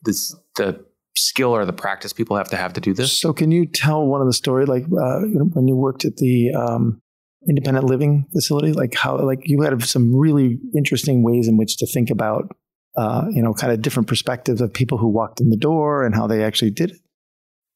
the 0.57 0.85
skill 1.17 1.55
or 1.55 1.65
the 1.65 1.73
practice 1.73 2.13
people 2.13 2.37
have 2.37 2.49
to 2.51 2.57
have 2.57 2.73
to 2.75 2.81
do 2.81 2.95
this. 2.95 3.19
So, 3.19 3.33
can 3.33 3.51
you 3.51 3.67
tell 3.67 4.07
one 4.07 4.21
of 4.21 4.27
the 4.27 4.33
story, 4.33 4.67
like 4.67 4.85
uh, 4.85 5.21
when 5.53 5.67
you 5.67 5.77
worked 5.77 6.05
at 6.05 6.17
the 6.17 6.53
um, 6.53 7.01
independent 7.49 7.87
living 7.87 8.27
facility, 8.33 8.73
like 8.73 8.95
how, 8.95 9.19
like 9.19 9.41
you 9.45 9.63
had 9.63 9.83
some 9.83 10.15
really 10.15 10.59
interesting 10.75 11.23
ways 11.23 11.49
in 11.49 11.57
which 11.57 11.77
to 11.79 11.87
think 11.87 12.11
about, 12.11 12.57
uh, 12.97 13.27
you 13.31 13.43
know, 13.43 13.53
kind 13.53 13.73
of 13.73 13.83
different 13.83 14.09
perspectives 14.09 14.61
of 14.61 14.73
people 14.73 14.99
who 14.99 15.09
walked 15.09 15.41
in 15.41 15.51
the 15.51 15.57
door 15.57 16.05
and 16.05 16.15
how 16.15 16.27
they 16.27 16.43
actually 16.43 16.71
did 16.71 16.91
it. 16.91 16.99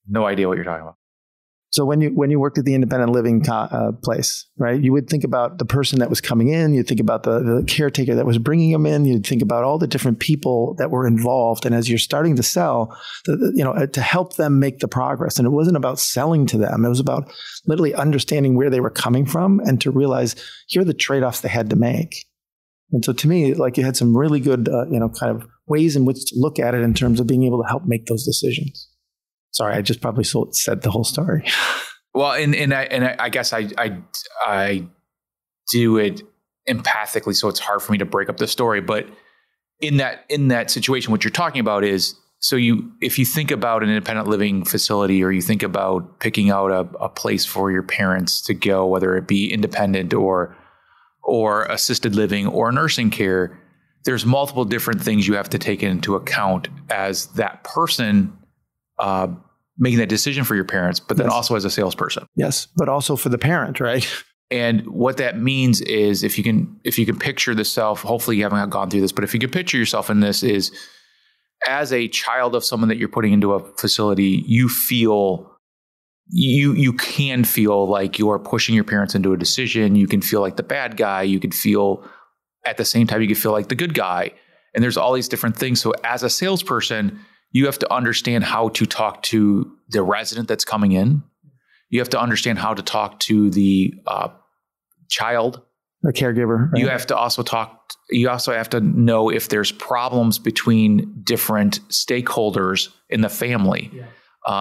No 0.08 0.26
idea 0.26 0.48
what 0.48 0.56
you're 0.56 0.64
talking 0.64 0.82
about. 0.82 0.96
So 1.72 1.84
when 1.84 2.00
you 2.00 2.10
when 2.10 2.30
you 2.30 2.40
worked 2.40 2.58
at 2.58 2.64
the 2.64 2.74
independent 2.74 3.12
living 3.12 3.48
uh, 3.48 3.92
place, 4.02 4.44
right, 4.58 4.80
you 4.80 4.92
would 4.92 5.08
think 5.08 5.22
about 5.22 5.58
the 5.58 5.64
person 5.64 6.00
that 6.00 6.10
was 6.10 6.20
coming 6.20 6.48
in. 6.48 6.74
You'd 6.74 6.88
think 6.88 6.98
about 6.98 7.22
the, 7.22 7.38
the 7.38 7.64
caretaker 7.68 8.16
that 8.16 8.26
was 8.26 8.38
bringing 8.38 8.72
them 8.72 8.86
in. 8.86 9.04
You'd 9.04 9.24
think 9.24 9.40
about 9.40 9.62
all 9.62 9.78
the 9.78 9.86
different 9.86 10.18
people 10.18 10.74
that 10.78 10.90
were 10.90 11.06
involved. 11.06 11.64
And 11.64 11.72
as 11.72 11.88
you're 11.88 11.98
starting 11.98 12.34
to 12.36 12.42
sell, 12.42 12.96
the, 13.24 13.52
you 13.54 13.62
know, 13.62 13.70
uh, 13.70 13.86
to 13.86 14.00
help 14.00 14.34
them 14.34 14.58
make 14.58 14.80
the 14.80 14.88
progress. 14.88 15.38
And 15.38 15.46
it 15.46 15.50
wasn't 15.50 15.76
about 15.76 16.00
selling 16.00 16.44
to 16.46 16.58
them. 16.58 16.84
It 16.84 16.88
was 16.88 16.98
about 16.98 17.32
literally 17.66 17.94
understanding 17.94 18.56
where 18.56 18.70
they 18.70 18.80
were 18.80 18.90
coming 18.90 19.24
from 19.24 19.60
and 19.60 19.80
to 19.80 19.92
realize 19.92 20.34
here 20.66 20.82
are 20.82 20.84
the 20.84 20.92
trade 20.92 21.22
offs 21.22 21.40
they 21.40 21.48
had 21.48 21.70
to 21.70 21.76
make. 21.76 22.26
And 22.90 23.04
so 23.04 23.12
to 23.12 23.28
me, 23.28 23.54
like 23.54 23.76
you 23.76 23.84
had 23.84 23.96
some 23.96 24.16
really 24.16 24.40
good, 24.40 24.68
uh, 24.68 24.86
you 24.90 24.98
know, 24.98 25.08
kind 25.08 25.30
of 25.30 25.48
ways 25.68 25.94
in 25.94 26.04
which 26.04 26.26
to 26.26 26.34
look 26.36 26.58
at 26.58 26.74
it 26.74 26.82
in 26.82 26.94
terms 26.94 27.20
of 27.20 27.28
being 27.28 27.44
able 27.44 27.62
to 27.62 27.68
help 27.68 27.84
make 27.86 28.06
those 28.06 28.24
decisions. 28.24 28.89
Sorry, 29.52 29.74
I 29.74 29.82
just 29.82 30.00
probably 30.00 30.24
said 30.24 30.82
the 30.82 30.90
whole 30.90 31.04
story. 31.04 31.44
well, 32.14 32.32
and 32.32 32.54
and 32.54 32.72
I 32.72 32.84
and 32.84 33.04
I 33.04 33.28
guess 33.28 33.52
I 33.52 33.68
I 33.76 33.98
I 34.44 34.88
do 35.72 35.96
it 35.96 36.22
empathically, 36.68 37.34
so 37.34 37.48
it's 37.48 37.60
hard 37.60 37.82
for 37.82 37.92
me 37.92 37.98
to 37.98 38.04
break 38.04 38.28
up 38.28 38.36
the 38.36 38.46
story. 38.46 38.80
But 38.80 39.08
in 39.80 39.96
that 39.96 40.24
in 40.28 40.48
that 40.48 40.70
situation, 40.70 41.10
what 41.10 41.24
you're 41.24 41.30
talking 41.30 41.60
about 41.60 41.84
is 41.84 42.14
so 42.38 42.56
you 42.56 42.92
if 43.00 43.18
you 43.18 43.24
think 43.24 43.50
about 43.50 43.82
an 43.82 43.88
independent 43.88 44.28
living 44.28 44.64
facility 44.64 45.22
or 45.22 45.30
you 45.30 45.42
think 45.42 45.62
about 45.62 46.20
picking 46.20 46.50
out 46.50 46.70
a, 46.70 46.88
a 46.98 47.08
place 47.08 47.44
for 47.44 47.70
your 47.70 47.82
parents 47.82 48.40
to 48.42 48.54
go, 48.54 48.86
whether 48.86 49.16
it 49.16 49.26
be 49.26 49.52
independent 49.52 50.14
or 50.14 50.56
or 51.22 51.64
assisted 51.64 52.14
living 52.14 52.46
or 52.46 52.72
nursing 52.72 53.10
care, 53.10 53.58
there's 54.04 54.24
multiple 54.24 54.64
different 54.64 55.02
things 55.02 55.28
you 55.28 55.34
have 55.34 55.50
to 55.50 55.58
take 55.58 55.82
into 55.82 56.14
account 56.14 56.68
as 56.88 57.26
that 57.28 57.62
person 57.64 58.32
uh, 59.00 59.28
making 59.78 59.98
that 59.98 60.08
decision 60.08 60.44
for 60.44 60.54
your 60.54 60.64
parents, 60.64 61.00
but 61.00 61.16
then 61.16 61.26
Yes. 61.26 61.34
also 61.34 61.56
as 61.56 61.64
a 61.64 61.70
salesperson. 61.70 62.26
Yes, 62.36 62.66
but 62.76 62.88
also 62.88 63.16
for 63.16 63.28
the 63.30 63.38
parent, 63.38 63.80
right? 63.80 64.06
And 64.52 64.84
what 64.88 65.18
that 65.18 65.38
means 65.38 65.80
is 65.82 66.24
if 66.24 66.36
you 66.36 66.42
can 66.42 66.80
if 66.82 66.98
you 66.98 67.06
can 67.06 67.16
picture 67.16 67.54
the 67.54 67.64
self, 67.64 68.02
hopefully 68.02 68.36
you 68.36 68.42
haven't 68.42 68.68
gone 68.70 68.90
through 68.90 69.00
this, 69.02 69.12
but 69.12 69.22
if 69.22 69.32
you 69.32 69.38
can 69.38 69.48
picture 69.48 69.78
yourself 69.78 70.10
in 70.10 70.18
this 70.18 70.42
is 70.42 70.72
as 71.68 71.92
a 71.92 72.08
child 72.08 72.56
of 72.56 72.64
someone 72.64 72.88
that 72.88 72.96
you're 72.98 73.08
putting 73.08 73.32
into 73.32 73.52
a 73.52 73.60
facility, 73.76 74.42
you 74.48 74.68
feel 74.68 75.56
you 76.28 76.72
you 76.74 76.92
can 76.94 77.44
feel 77.44 77.86
like 77.86 78.18
you're 78.18 78.40
pushing 78.40 78.74
your 78.74 78.82
parents 78.82 79.14
into 79.14 79.32
a 79.32 79.36
decision. 79.36 79.94
You 79.94 80.08
can 80.08 80.20
feel 80.20 80.40
like 80.40 80.56
the 80.56 80.64
bad 80.64 80.96
guy. 80.96 81.22
You 81.22 81.38
can 81.38 81.52
feel 81.52 82.04
at 82.66 82.76
the 82.76 82.84
same 82.84 83.06
time 83.06 83.20
you 83.22 83.28
can 83.28 83.36
feel 83.36 83.52
like 83.52 83.68
the 83.68 83.76
good 83.76 83.94
guy. 83.94 84.32
And 84.74 84.82
there's 84.82 84.96
all 84.96 85.12
these 85.12 85.28
different 85.28 85.56
things. 85.56 85.80
So 85.80 85.92
as 86.02 86.24
a 86.24 86.30
salesperson, 86.30 87.20
you 87.52 87.66
have 87.66 87.78
to 87.80 87.92
understand 87.92 88.44
how 88.44 88.68
to 88.70 88.86
talk 88.86 89.22
to 89.24 89.70
the 89.88 90.02
resident 90.02 90.48
that's 90.48 90.64
coming 90.64 90.92
in. 90.92 91.22
You 91.88 91.98
have 92.00 92.10
to 92.10 92.20
understand 92.20 92.58
how 92.58 92.74
to 92.74 92.82
talk 92.82 93.18
to 93.20 93.50
the 93.50 93.94
uh, 94.06 94.28
child. 95.08 95.62
The 96.02 96.12
caregiver. 96.12 96.70
right? 96.70 96.80
You 96.80 96.88
have 96.88 97.06
to 97.08 97.16
also 97.16 97.42
talk. 97.42 97.76
You 98.08 98.30
also 98.30 98.52
have 98.52 98.70
to 98.70 98.80
know 98.80 99.30
if 99.30 99.48
there's 99.48 99.72
problems 99.72 100.38
between 100.38 101.22
different 101.24 101.80
stakeholders 101.88 102.88
in 103.08 103.20
the 103.20 103.28
family, 103.28 103.90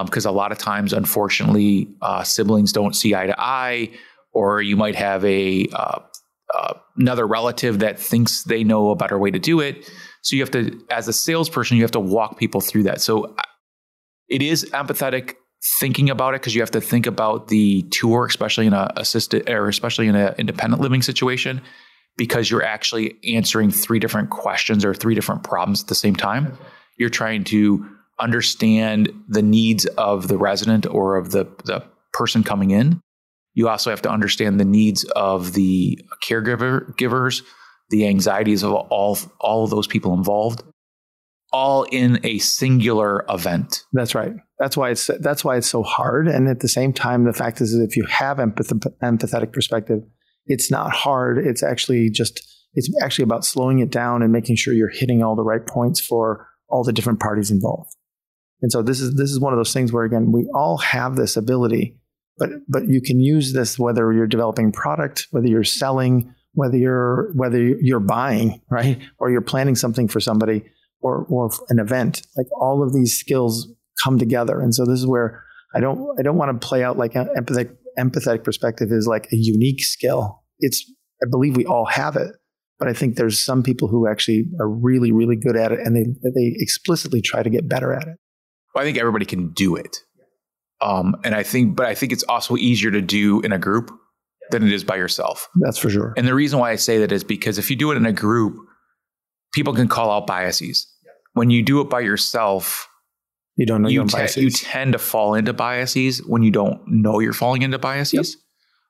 because 0.05 0.25
a 0.25 0.31
lot 0.31 0.51
of 0.51 0.57
times, 0.57 0.91
unfortunately, 0.91 1.87
uh, 2.01 2.23
siblings 2.23 2.73
don't 2.73 2.95
see 2.95 3.15
eye 3.15 3.27
to 3.27 3.39
eye, 3.39 3.91
or 4.33 4.61
you 4.61 4.75
might 4.75 4.95
have 4.95 5.23
a 5.23 5.67
uh, 5.71 5.99
uh, 6.53 6.73
another 6.97 7.27
relative 7.27 7.79
that 7.79 7.99
thinks 7.99 8.43
they 8.43 8.63
know 8.63 8.89
a 8.89 8.95
better 8.95 9.17
way 9.17 9.31
to 9.31 9.39
do 9.39 9.59
it. 9.59 9.89
So 10.21 10.35
you 10.35 10.41
have 10.41 10.51
to, 10.51 10.79
as 10.89 11.07
a 11.07 11.13
salesperson, 11.13 11.77
you 11.77 11.83
have 11.83 11.91
to 11.91 11.99
walk 11.99 12.37
people 12.37 12.61
through 12.61 12.83
that. 12.83 13.01
So 13.01 13.25
uh, 13.25 13.41
it 14.27 14.41
is 14.41 14.65
empathetic 14.73 15.35
thinking 15.79 16.09
about 16.09 16.33
it 16.33 16.41
because 16.41 16.55
you 16.55 16.61
have 16.61 16.71
to 16.71 16.81
think 16.81 17.05
about 17.05 17.47
the 17.47 17.83
tour, 17.91 18.25
especially 18.25 18.67
in 18.67 18.73
a 18.73 18.91
assisted 18.95 19.49
or 19.49 19.67
especially 19.67 20.07
in 20.07 20.15
an 20.15 20.35
independent 20.37 20.81
living 20.81 21.01
situation, 21.01 21.61
because 22.17 22.49
you're 22.49 22.63
actually 22.63 23.17
answering 23.33 23.71
three 23.71 23.99
different 23.99 24.29
questions 24.29 24.85
or 24.85 24.93
three 24.93 25.15
different 25.15 25.43
problems 25.43 25.81
at 25.81 25.87
the 25.87 25.95
same 25.95 26.15
time. 26.15 26.57
You're 26.97 27.09
trying 27.09 27.43
to 27.45 27.85
understand 28.19 29.11
the 29.27 29.41
needs 29.41 29.85
of 29.85 30.27
the 30.27 30.37
resident 30.37 30.85
or 30.85 31.15
of 31.15 31.31
the, 31.31 31.45
the 31.65 31.83
person 32.11 32.43
coming 32.43 32.71
in. 32.71 33.01
You 33.53 33.69
also 33.69 33.89
have 33.89 34.01
to 34.03 34.09
understand 34.09 34.59
the 34.59 34.65
needs 34.65 35.03
of 35.15 35.53
the 35.53 35.99
caregiver 36.23 36.95
givers, 36.97 37.41
the 37.89 38.07
anxieties 38.07 38.63
of 38.63 38.73
all 38.73 39.17
all 39.39 39.63
of 39.63 39.69
those 39.69 39.87
people 39.87 40.13
involved, 40.13 40.63
all 41.51 41.83
in 41.91 42.19
a 42.23 42.39
singular 42.39 43.25
event. 43.29 43.83
That's 43.93 44.15
right. 44.15 44.33
That's 44.59 44.77
why 44.77 44.91
it's 44.91 45.09
that's 45.19 45.43
why 45.43 45.57
it's 45.57 45.69
so 45.69 45.83
hard. 45.83 46.27
And 46.27 46.47
at 46.47 46.59
the 46.59 46.67
same 46.67 46.93
time, 46.93 47.23
the 47.23 47.33
fact 47.33 47.61
is, 47.61 47.73
if 47.73 47.95
you 47.95 48.05
have 48.05 48.37
empath- 48.37 48.93
empathetic 49.01 49.53
perspective, 49.53 49.99
it's 50.45 50.69
not 50.69 50.91
hard. 50.91 51.37
It's 51.37 51.63
actually 51.63 52.09
just 52.09 52.41
it's 52.73 52.89
actually 53.01 53.23
about 53.23 53.45
slowing 53.45 53.79
it 53.79 53.89
down 53.89 54.21
and 54.21 54.31
making 54.31 54.57
sure 54.57 54.73
you're 54.73 54.89
hitting 54.89 55.23
all 55.23 55.35
the 55.35 55.43
right 55.43 55.65
points 55.65 55.99
for 55.99 56.47
all 56.67 56.83
the 56.83 56.93
different 56.93 57.19
parties 57.19 57.49
involved. 57.51 57.95
And 58.61 58.71
so 58.71 58.81
this 58.81 58.99
is 58.99 59.15
this 59.15 59.31
is 59.31 59.39
one 59.39 59.53
of 59.53 59.59
those 59.59 59.73
things 59.73 59.93
where 59.93 60.03
again 60.03 60.31
we 60.31 60.47
all 60.53 60.77
have 60.77 61.15
this 61.15 61.37
ability, 61.37 61.97
but 62.37 62.49
but 62.67 62.87
you 62.87 63.01
can 63.01 63.19
use 63.19 63.53
this 63.53 63.79
whether 63.79 64.11
you're 64.11 64.27
developing 64.27 64.71
product, 64.71 65.27
whether 65.31 65.47
you're 65.47 65.63
selling, 65.63 66.33
whether 66.53 66.77
you're 66.77 67.31
whether 67.33 67.59
you're 67.59 67.99
buying, 67.99 68.61
right, 68.69 68.99
or 69.19 69.31
you're 69.31 69.41
planning 69.41 69.75
something 69.75 70.07
for 70.07 70.19
somebody 70.19 70.63
or 71.01 71.25
or 71.29 71.49
an 71.69 71.79
event. 71.79 72.25
Like 72.37 72.47
all 72.59 72.83
of 72.83 72.93
these 72.93 73.17
skills 73.17 73.67
come 74.03 74.19
together, 74.19 74.59
and 74.59 74.73
so 74.73 74.85
this 74.85 74.99
is 74.99 75.07
where 75.07 75.43
I 75.75 75.79
don't 75.79 76.19
I 76.19 76.23
don't 76.23 76.37
want 76.37 76.59
to 76.59 76.67
play 76.67 76.83
out 76.83 76.97
like 76.97 77.15
an 77.15 77.29
empathetic 77.37 77.75
empathetic 77.97 78.43
perspective 78.43 78.91
is 78.91 79.07
like 79.07 79.25
a 79.31 79.35
unique 79.35 79.83
skill. 79.83 80.43
It's 80.59 80.89
I 81.23 81.27
believe 81.29 81.55
we 81.55 81.65
all 81.65 81.85
have 81.85 82.15
it, 82.15 82.31
but 82.77 82.87
I 82.87 82.93
think 82.93 83.15
there's 83.15 83.43
some 83.43 83.63
people 83.63 83.87
who 83.87 84.07
actually 84.07 84.45
are 84.59 84.69
really 84.69 85.11
really 85.11 85.35
good 85.35 85.55
at 85.55 85.71
it, 85.71 85.79
and 85.79 85.95
they 85.95 86.05
they 86.29 86.55
explicitly 86.57 87.21
try 87.21 87.43
to 87.43 87.49
get 87.49 87.67
better 87.67 87.93
at 87.93 88.07
it. 88.07 88.17
I 88.75 88.83
think 88.83 88.97
everybody 88.97 89.25
can 89.25 89.51
do 89.51 89.75
it. 89.75 89.97
Um, 90.81 91.15
and 91.25 91.35
I 91.35 91.43
think, 91.43 91.75
but 91.75 91.87
I 91.87 91.95
think 91.95 92.13
it's 92.13 92.23
also 92.23 92.55
easier 92.55 92.91
to 92.91 93.01
do 93.01 93.41
in 93.41 93.51
a 93.51 93.59
group 93.59 93.91
than 94.51 94.63
it 94.65 94.71
is 94.71 94.83
by 94.83 94.95
yourself. 94.95 95.47
That's 95.55 95.77
for 95.77 95.89
sure. 95.89 96.13
And 96.17 96.27
the 96.27 96.33
reason 96.33 96.59
why 96.59 96.71
I 96.71 96.75
say 96.75 96.99
that 96.99 97.11
is 97.11 97.23
because 97.23 97.57
if 97.57 97.69
you 97.69 97.75
do 97.75 97.91
it 97.91 97.95
in 97.97 98.05
a 98.05 98.13
group, 98.13 98.55
people 99.53 99.73
can 99.73 99.87
call 99.87 100.11
out 100.11 100.27
biases. 100.27 100.87
When 101.33 101.49
you 101.49 101.61
do 101.63 101.81
it 101.81 101.89
by 101.89 101.99
yourself, 102.01 102.87
You 103.55 103.65
don't 103.65 103.81
know 103.81 103.89
you, 103.89 104.03
te- 104.05 104.13
biases. 104.17 104.43
you 104.43 104.49
tend 104.49 104.93
to 104.93 104.99
fall 104.99 105.35
into 105.35 105.53
biases 105.53 106.19
when 106.25 106.43
you 106.43 106.51
don't 106.51 106.81
know 106.87 107.19
you're 107.19 107.33
falling 107.33 107.61
into 107.61 107.77
biases. 107.79 108.37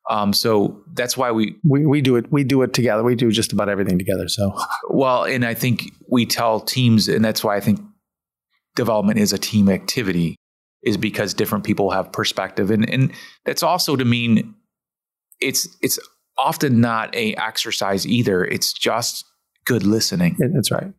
Um, 0.09 0.33
so 0.33 0.83
that's 0.93 1.15
why 1.15 1.31
we, 1.31 1.55
we 1.63 1.85
we 1.85 2.01
do 2.01 2.15
it 2.15 2.31
we 2.31 2.43
do 2.43 2.63
it 2.63 2.73
together. 2.73 3.03
We 3.03 3.13
do 3.15 3.31
just 3.31 3.53
about 3.53 3.69
everything 3.69 3.99
together. 3.99 4.27
So 4.27 4.57
well, 4.89 5.23
and 5.25 5.45
I 5.45 5.53
think 5.53 5.91
we 6.09 6.25
tell 6.25 6.59
teams, 6.61 7.07
and 7.07 7.23
that's 7.23 7.43
why 7.43 7.55
I 7.55 7.59
think 7.59 7.79
development 8.75 9.19
is 9.19 9.33
a 9.33 9.37
team 9.37 9.69
activity, 9.69 10.35
is 10.83 10.97
because 10.97 11.33
different 11.35 11.63
people 11.63 11.91
have 11.91 12.11
perspective, 12.11 12.71
and 12.71 12.89
and 12.89 13.11
that's 13.45 13.61
also 13.61 13.95
to 13.95 14.05
mean 14.05 14.55
it's 15.41 15.67
it's 15.81 15.99
often 16.37 16.81
not 16.81 17.13
a 17.15 17.33
exercise 17.35 18.07
either. 18.07 18.43
It's 18.43 18.73
just 18.73 19.25
good 19.65 19.83
listening. 19.83 20.37
that's 20.53 20.71
right. 20.71 20.93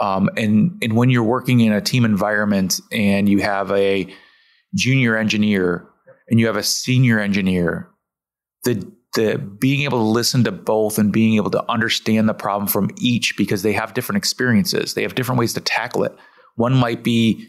Um, 0.00 0.30
and 0.36 0.78
and 0.82 0.94
when 0.96 1.10
you're 1.10 1.22
working 1.22 1.60
in 1.60 1.72
a 1.72 1.80
team 1.80 2.04
environment 2.04 2.80
and 2.90 3.28
you 3.28 3.40
have 3.40 3.70
a 3.72 4.12
junior 4.74 5.16
engineer 5.16 5.86
and 6.28 6.40
you 6.40 6.46
have 6.46 6.56
a 6.56 6.62
senior 6.62 7.20
engineer, 7.20 7.88
the 8.64 8.90
the 9.14 9.38
being 9.38 9.82
able 9.82 9.98
to 9.98 10.04
listen 10.04 10.44
to 10.44 10.52
both 10.52 10.98
and 10.98 11.12
being 11.12 11.36
able 11.36 11.50
to 11.50 11.70
understand 11.70 12.28
the 12.28 12.34
problem 12.34 12.66
from 12.66 12.90
each 12.96 13.36
because 13.36 13.62
they 13.62 13.72
have 13.72 13.94
different 13.94 14.16
experiences, 14.16 14.94
they 14.94 15.02
have 15.02 15.14
different 15.14 15.38
ways 15.38 15.52
to 15.54 15.60
tackle 15.60 16.04
it. 16.04 16.16
One 16.56 16.74
might 16.74 17.02
be, 17.02 17.48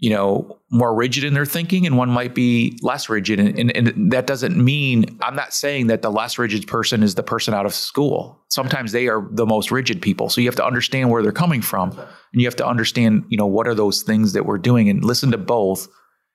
you 0.00 0.08
know, 0.08 0.58
more 0.70 0.94
rigid 0.94 1.24
in 1.24 1.34
their 1.34 1.44
thinking, 1.44 1.86
and 1.86 1.98
one 1.98 2.08
might 2.08 2.34
be 2.34 2.78
less 2.80 3.10
rigid. 3.10 3.38
And, 3.38 3.58
and, 3.58 3.76
and 3.76 4.12
that 4.12 4.26
doesn't 4.26 4.56
mean 4.56 5.18
I'm 5.22 5.36
not 5.36 5.52
saying 5.52 5.88
that 5.88 6.00
the 6.00 6.10
less 6.10 6.38
rigid 6.38 6.66
person 6.66 7.02
is 7.02 7.14
the 7.14 7.22
person 7.22 7.52
out 7.52 7.66
of 7.66 7.74
school. 7.74 8.40
Sometimes 8.48 8.92
they 8.92 9.08
are 9.08 9.28
the 9.30 9.44
most 9.44 9.70
rigid 9.70 10.00
people. 10.00 10.30
So 10.30 10.40
you 10.40 10.48
have 10.48 10.56
to 10.56 10.64
understand 10.64 11.10
where 11.10 11.22
they're 11.22 11.32
coming 11.32 11.60
from, 11.60 11.90
and 11.90 12.40
you 12.40 12.46
have 12.46 12.56
to 12.56 12.66
understand, 12.66 13.24
you 13.28 13.36
know, 13.36 13.46
what 13.46 13.68
are 13.68 13.74
those 13.74 14.02
things 14.02 14.32
that 14.32 14.46
we're 14.46 14.58
doing, 14.58 14.88
and 14.88 15.04
listen 15.04 15.30
to 15.32 15.38
both, 15.38 15.86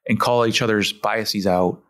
and 0.07 0.19
call 0.19 0.45
each 0.45 0.61
other's 0.61 0.93
biases 0.93 1.47
out, 1.47 1.81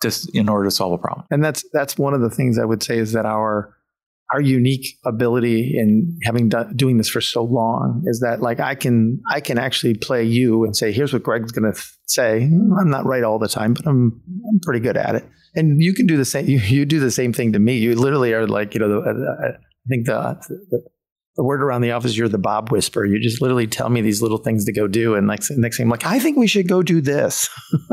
just 0.00 0.32
in 0.36 0.48
order 0.48 0.66
to 0.66 0.70
solve 0.70 0.92
a 0.92 0.98
problem. 0.98 1.26
And 1.32 1.42
that's 1.42 1.64
that's 1.72 1.98
one 1.98 2.14
of 2.14 2.20
the 2.20 2.30
things 2.30 2.60
I 2.60 2.64
would 2.64 2.82
say 2.82 2.96
is 2.96 3.12
that 3.12 3.26
our 3.26 3.74
our 4.32 4.40
unique 4.40 4.98
ability 5.06 5.74
in 5.78 6.18
having 6.24 6.48
done 6.48 6.76
doing 6.76 6.98
this 6.98 7.08
for 7.08 7.20
so 7.20 7.42
long 7.42 8.02
is 8.06 8.20
that 8.20 8.42
like 8.42 8.60
I 8.60 8.74
can 8.74 9.20
I 9.30 9.40
can 9.40 9.58
actually 9.58 9.94
play 9.94 10.22
you 10.22 10.64
and 10.64 10.76
say 10.76 10.92
here's 10.92 11.12
what 11.12 11.22
Greg's 11.22 11.52
going 11.52 11.72
to 11.72 11.76
th- 11.76 11.92
say. 12.06 12.42
I'm 12.42 12.90
not 12.90 13.06
right 13.06 13.24
all 13.24 13.38
the 13.38 13.48
time, 13.48 13.72
but 13.72 13.86
I'm 13.86 14.20
I'm 14.26 14.60
pretty 14.62 14.80
good 14.80 14.96
at 14.96 15.14
it. 15.14 15.24
And 15.54 15.82
you 15.82 15.94
can 15.94 16.06
do 16.06 16.16
the 16.16 16.24
same. 16.24 16.46
You, 16.48 16.58
you 16.58 16.84
do 16.84 17.00
the 17.00 17.10
same 17.10 17.32
thing 17.32 17.52
to 17.52 17.58
me. 17.58 17.78
You 17.78 17.94
literally 17.94 18.32
are 18.34 18.46
like 18.46 18.74
you 18.74 18.80
know. 18.80 18.88
The, 18.88 18.98
uh, 18.98 19.48
I 19.52 19.88
think 19.88 20.06
the, 20.06 20.36
the 20.70 20.82
the 21.36 21.44
word 21.44 21.62
around 21.62 21.80
the 21.80 21.92
office 21.92 22.16
you're 22.16 22.28
the 22.28 22.36
Bob 22.36 22.70
whisperer. 22.70 23.06
You 23.06 23.20
just 23.20 23.40
literally 23.40 23.66
tell 23.66 23.88
me 23.88 24.02
these 24.02 24.20
little 24.20 24.38
things 24.38 24.64
to 24.66 24.72
go 24.72 24.86
do, 24.88 25.14
and 25.14 25.26
like 25.26 25.40
next 25.50 25.78
thing 25.78 25.86
I'm 25.86 25.90
like 25.90 26.04
I 26.04 26.18
think 26.18 26.36
we 26.36 26.46
should 26.46 26.68
go 26.68 26.82
do 26.82 27.00
this. 27.00 27.48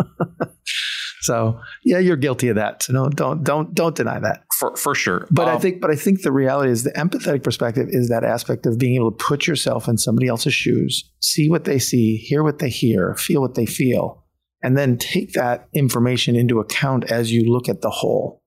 so 1.26 1.60
yeah, 1.84 2.00
you're 2.00 2.16
guilty 2.18 2.50
of 2.50 2.56
that. 2.56 2.84
So 2.84 2.94
no, 2.94 3.10
don't 3.10 3.44
don't 3.44 3.74
don't 3.74 3.96
deny 3.96 4.20
that. 4.20 4.44
For 4.60 4.76
for 4.76 4.94
sure. 4.94 5.28
But 5.32 5.48
I 5.48 5.54
Um, 5.54 5.62
think, 5.62 5.82
but 5.82 5.92
I 5.92 5.96
think 5.96 6.22
the 6.22 6.32
reality 6.32 6.72
is 6.72 6.84
the 6.84 6.92
empathetic 6.92 7.44
perspective 7.44 7.88
is 7.90 8.10
that 8.10 8.24
aspect 8.24 8.66
of 8.66 8.78
being 8.78 8.96
able 8.96 9.12
to 9.12 9.18
put 9.18 9.48
yourself 9.48 9.88
in 9.88 9.98
somebody 9.98 10.28
else's 10.28 10.54
shoes, 10.54 11.10
see 11.22 11.50
what 11.50 11.64
they 11.64 11.80
see, 11.80 12.18
hear 12.18 12.44
what 12.44 12.60
they 12.60 12.70
hear, 12.70 13.16
feel 13.16 13.42
what 13.42 13.56
they 13.56 13.66
feel, 13.66 14.24
and 14.62 14.78
then 14.78 14.98
take 14.98 15.34
that 15.34 15.68
information 15.74 16.36
into 16.36 16.60
account 16.60 17.12
as 17.12 17.32
you 17.32 17.52
look 17.52 17.68
at 17.68 17.82
the 17.82 17.90
whole. 17.90 18.44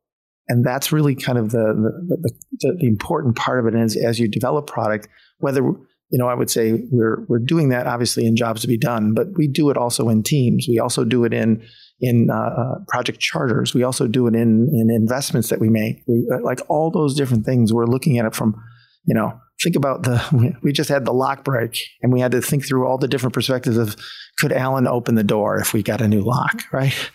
And 0.46 0.64
that's 0.64 0.92
really 0.92 1.14
kind 1.14 1.36
of 1.36 1.50
the 1.50 1.74
the, 2.08 2.16
the, 2.16 2.32
the, 2.60 2.76
the 2.80 2.86
important 2.86 3.36
part 3.36 3.58
of 3.58 3.66
it 3.66 3.78
is 3.78 3.96
as 3.96 4.18
you 4.18 4.28
develop 4.28 4.66
product, 4.66 5.08
whether 5.38 5.62
you 6.10 6.18
know, 6.18 6.26
I 6.26 6.34
would 6.34 6.50
say 6.50 6.84
we're 6.90 7.24
we're 7.28 7.38
doing 7.38 7.68
that 7.68 7.86
obviously 7.86 8.26
in 8.26 8.34
jobs 8.34 8.62
to 8.62 8.66
be 8.66 8.78
done, 8.78 9.12
but 9.12 9.26
we 9.36 9.46
do 9.46 9.68
it 9.68 9.76
also 9.76 10.08
in 10.08 10.22
teams. 10.22 10.66
We 10.66 10.78
also 10.78 11.04
do 11.04 11.24
it 11.24 11.34
in 11.34 11.62
in 12.00 12.28
uh, 12.30 12.34
uh, 12.34 12.74
project 12.88 13.18
charters. 13.20 13.74
We 13.74 13.82
also 13.82 14.06
do 14.06 14.26
it 14.26 14.34
in 14.34 14.70
in 14.72 14.90
investments 14.90 15.48
that 15.48 15.60
we 15.60 15.68
make. 15.68 16.02
We, 16.06 16.28
uh, 16.32 16.42
like 16.42 16.60
all 16.68 16.90
those 16.90 17.14
different 17.14 17.44
things, 17.44 17.72
we're 17.72 17.86
looking 17.86 18.18
at 18.18 18.26
it 18.26 18.34
from 18.34 18.54
you 19.08 19.14
know, 19.14 19.40
think 19.62 19.74
about 19.74 20.02
the, 20.02 20.54
we 20.62 20.70
just 20.72 20.90
had 20.90 21.04
the 21.06 21.12
lock 21.12 21.42
break 21.42 21.80
and 22.02 22.12
we 22.12 22.20
had 22.20 22.32
to 22.32 22.42
think 22.42 22.66
through 22.66 22.86
all 22.86 22.98
the 22.98 23.08
different 23.08 23.32
perspectives 23.32 23.78
of 23.78 23.96
could 24.38 24.52
Alan 24.52 24.86
open 24.86 25.14
the 25.14 25.24
door 25.24 25.58
if 25.58 25.72
we 25.72 25.82
got 25.82 26.02
a 26.02 26.06
new 26.06 26.20
lock, 26.20 26.62
right? 26.72 27.10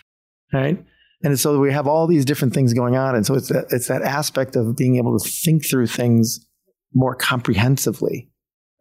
Right. 0.52 0.84
And 1.22 1.40
so 1.40 1.58
we 1.58 1.72
have 1.72 1.86
all 1.86 2.06
these 2.06 2.24
different 2.24 2.52
things 2.52 2.74
going 2.74 2.96
on. 2.96 3.14
And 3.14 3.24
so 3.24 3.34
it's 3.34 3.50
it's 3.50 3.88
that 3.88 4.02
aspect 4.02 4.56
of 4.56 4.76
being 4.76 4.96
able 4.96 5.18
to 5.18 5.28
think 5.28 5.64
through 5.66 5.86
things 5.86 6.46
more 6.92 7.14
comprehensively 7.14 8.30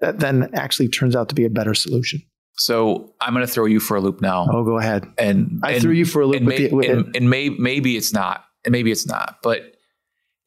that 0.01 0.19
then 0.19 0.49
actually 0.53 0.89
turns 0.89 1.15
out 1.15 1.29
to 1.29 1.35
be 1.35 1.45
a 1.45 1.49
better 1.49 1.73
solution. 1.73 2.21
So 2.57 3.13
I'm 3.19 3.33
going 3.33 3.45
to 3.45 3.51
throw 3.51 3.65
you 3.65 3.79
for 3.79 3.97
a 3.97 4.01
loop 4.01 4.21
now. 4.21 4.47
Oh, 4.51 4.63
go 4.63 4.77
ahead. 4.77 5.05
And 5.17 5.59
I 5.63 5.73
and, 5.73 5.81
threw 5.81 5.91
you 5.91 6.05
for 6.05 6.21
a 6.21 6.27
loop. 6.27 6.37
and, 6.37 6.45
with 6.45 6.59
may, 6.59 6.67
the, 6.67 6.91
and, 6.91 7.15
and 7.15 7.29
may, 7.29 7.49
maybe 7.49 7.97
it's 7.97 8.13
not, 8.13 8.43
and 8.63 8.71
maybe 8.71 8.91
it's 8.91 9.07
not. 9.07 9.37
But 9.41 9.73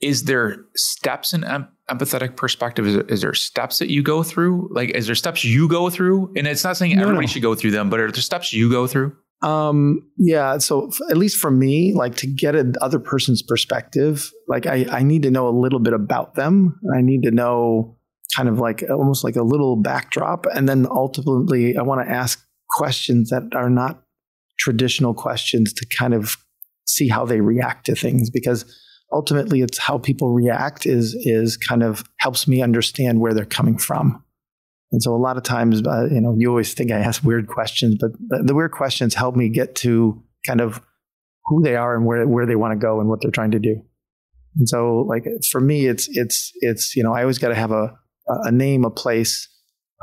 is 0.00 0.24
there 0.24 0.58
steps 0.76 1.32
in 1.32 1.42
em- 1.42 1.68
empathetic 1.90 2.36
perspective? 2.36 2.86
Is 2.86 2.94
there, 2.94 3.04
is 3.04 3.20
there 3.22 3.34
steps 3.34 3.78
that 3.80 3.88
you 3.90 4.02
go 4.02 4.22
through? 4.22 4.68
Like, 4.72 4.90
is 4.90 5.06
there 5.06 5.14
steps 5.14 5.44
you 5.44 5.68
go 5.68 5.90
through? 5.90 6.32
And 6.36 6.46
it's 6.46 6.64
not 6.64 6.76
saying 6.76 6.96
No, 6.96 7.02
everybody 7.02 7.26
no. 7.26 7.30
should 7.30 7.42
go 7.42 7.54
through 7.54 7.72
them, 7.72 7.90
but 7.90 7.98
are 7.98 8.10
there 8.10 8.22
steps 8.22 8.52
you 8.52 8.70
go 8.70 8.86
through? 8.86 9.16
Um, 9.42 10.08
yeah. 10.16 10.58
So 10.58 10.88
f- 10.88 10.98
at 11.10 11.16
least 11.16 11.38
for 11.38 11.50
me, 11.50 11.92
like 11.92 12.14
to 12.16 12.26
get 12.26 12.54
another 12.54 12.98
person's 12.98 13.42
perspective, 13.42 14.30
like 14.48 14.66
I, 14.66 14.86
I 14.90 15.02
need 15.02 15.22
to 15.24 15.30
know 15.30 15.48
a 15.48 15.50
little 15.50 15.78
bit 15.80 15.92
about 15.92 16.36
them. 16.36 16.78
I 16.94 17.02
need 17.02 17.22
to 17.24 17.30
know 17.30 17.98
kind 18.34 18.48
of 18.48 18.58
like 18.58 18.82
almost 18.90 19.24
like 19.24 19.36
a 19.36 19.42
little 19.42 19.76
backdrop. 19.76 20.46
And 20.54 20.68
then 20.68 20.86
ultimately 20.90 21.76
I 21.76 21.82
want 21.82 22.06
to 22.06 22.12
ask 22.12 22.44
questions 22.70 23.30
that 23.30 23.44
are 23.54 23.70
not 23.70 24.02
traditional 24.58 25.14
questions 25.14 25.72
to 25.74 25.86
kind 25.86 26.14
of 26.14 26.36
see 26.86 27.08
how 27.08 27.24
they 27.24 27.40
react 27.40 27.86
to 27.86 27.94
things 27.94 28.30
because 28.30 28.64
ultimately 29.12 29.62
it's 29.62 29.78
how 29.78 29.98
people 29.98 30.32
react 30.32 30.86
is, 30.86 31.14
is 31.20 31.56
kind 31.56 31.82
of 31.82 32.04
helps 32.18 32.48
me 32.48 32.62
understand 32.62 33.20
where 33.20 33.34
they're 33.34 33.44
coming 33.44 33.78
from. 33.78 34.22
And 34.92 35.02
so 35.02 35.14
a 35.14 35.18
lot 35.18 35.36
of 35.36 35.42
times, 35.42 35.82
uh, 35.86 36.06
you 36.10 36.20
know, 36.20 36.34
you 36.38 36.48
always 36.48 36.72
think 36.74 36.92
I 36.92 36.98
ask 36.98 37.22
weird 37.22 37.48
questions, 37.48 37.96
but 38.00 38.12
the, 38.28 38.44
the 38.44 38.54
weird 38.54 38.70
questions 38.70 39.14
help 39.14 39.36
me 39.36 39.48
get 39.48 39.74
to 39.76 40.22
kind 40.46 40.60
of 40.60 40.80
who 41.46 41.62
they 41.62 41.76
are 41.76 41.96
and 41.96 42.06
where, 42.06 42.26
where 42.26 42.46
they 42.46 42.56
want 42.56 42.72
to 42.72 42.78
go 42.78 43.00
and 43.00 43.08
what 43.08 43.20
they're 43.20 43.30
trying 43.30 43.50
to 43.50 43.58
do. 43.58 43.82
And 44.56 44.68
so 44.68 45.04
like 45.08 45.26
for 45.50 45.60
me, 45.60 45.86
it's, 45.86 46.08
it's, 46.10 46.52
it's, 46.60 46.96
you 46.96 47.02
know, 47.02 47.12
I 47.12 47.22
always 47.22 47.38
got 47.38 47.48
to 47.48 47.54
have 47.54 47.72
a, 47.72 47.96
a 48.28 48.50
name, 48.50 48.84
a 48.84 48.90
place, 48.90 49.48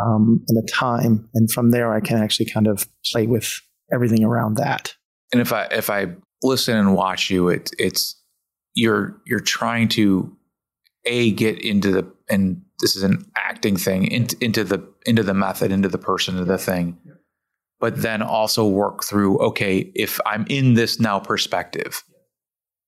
um, 0.03 0.43
and 0.47 0.57
a 0.57 0.71
time. 0.71 1.29
And 1.33 1.51
from 1.51 1.71
there, 1.71 1.93
I 1.93 1.99
can 1.99 2.17
actually 2.17 2.45
kind 2.47 2.67
of 2.67 2.87
play 3.11 3.27
with 3.27 3.61
everything 3.93 4.23
around 4.23 4.57
that. 4.57 4.95
And 5.31 5.41
if 5.41 5.51
I 5.51 5.65
if 5.65 5.89
I 5.89 6.07
listen 6.41 6.77
and 6.77 6.93
watch 6.93 7.29
you, 7.29 7.49
it's 7.49 7.71
it's 7.77 8.21
you're 8.75 9.17
you're 9.25 9.39
trying 9.39 9.87
to 9.89 10.35
a 11.05 11.31
get 11.31 11.59
into 11.59 11.91
the 11.91 12.11
and 12.29 12.61
this 12.79 12.95
is 12.95 13.03
an 13.03 13.25
acting 13.35 13.77
thing 13.77 14.09
into, 14.11 14.37
into 14.41 14.63
the 14.63 14.87
into 15.05 15.23
the 15.23 15.33
method, 15.33 15.71
into 15.71 15.89
the 15.89 15.97
person, 15.97 16.37
into 16.37 16.51
the 16.51 16.57
thing, 16.57 16.97
but 17.79 18.01
then 18.01 18.21
also 18.21 18.67
work 18.67 19.03
through. 19.03 19.37
Okay, 19.39 19.91
if 19.95 20.19
I'm 20.25 20.45
in 20.49 20.73
this 20.73 20.99
now 20.99 21.19
perspective. 21.19 22.03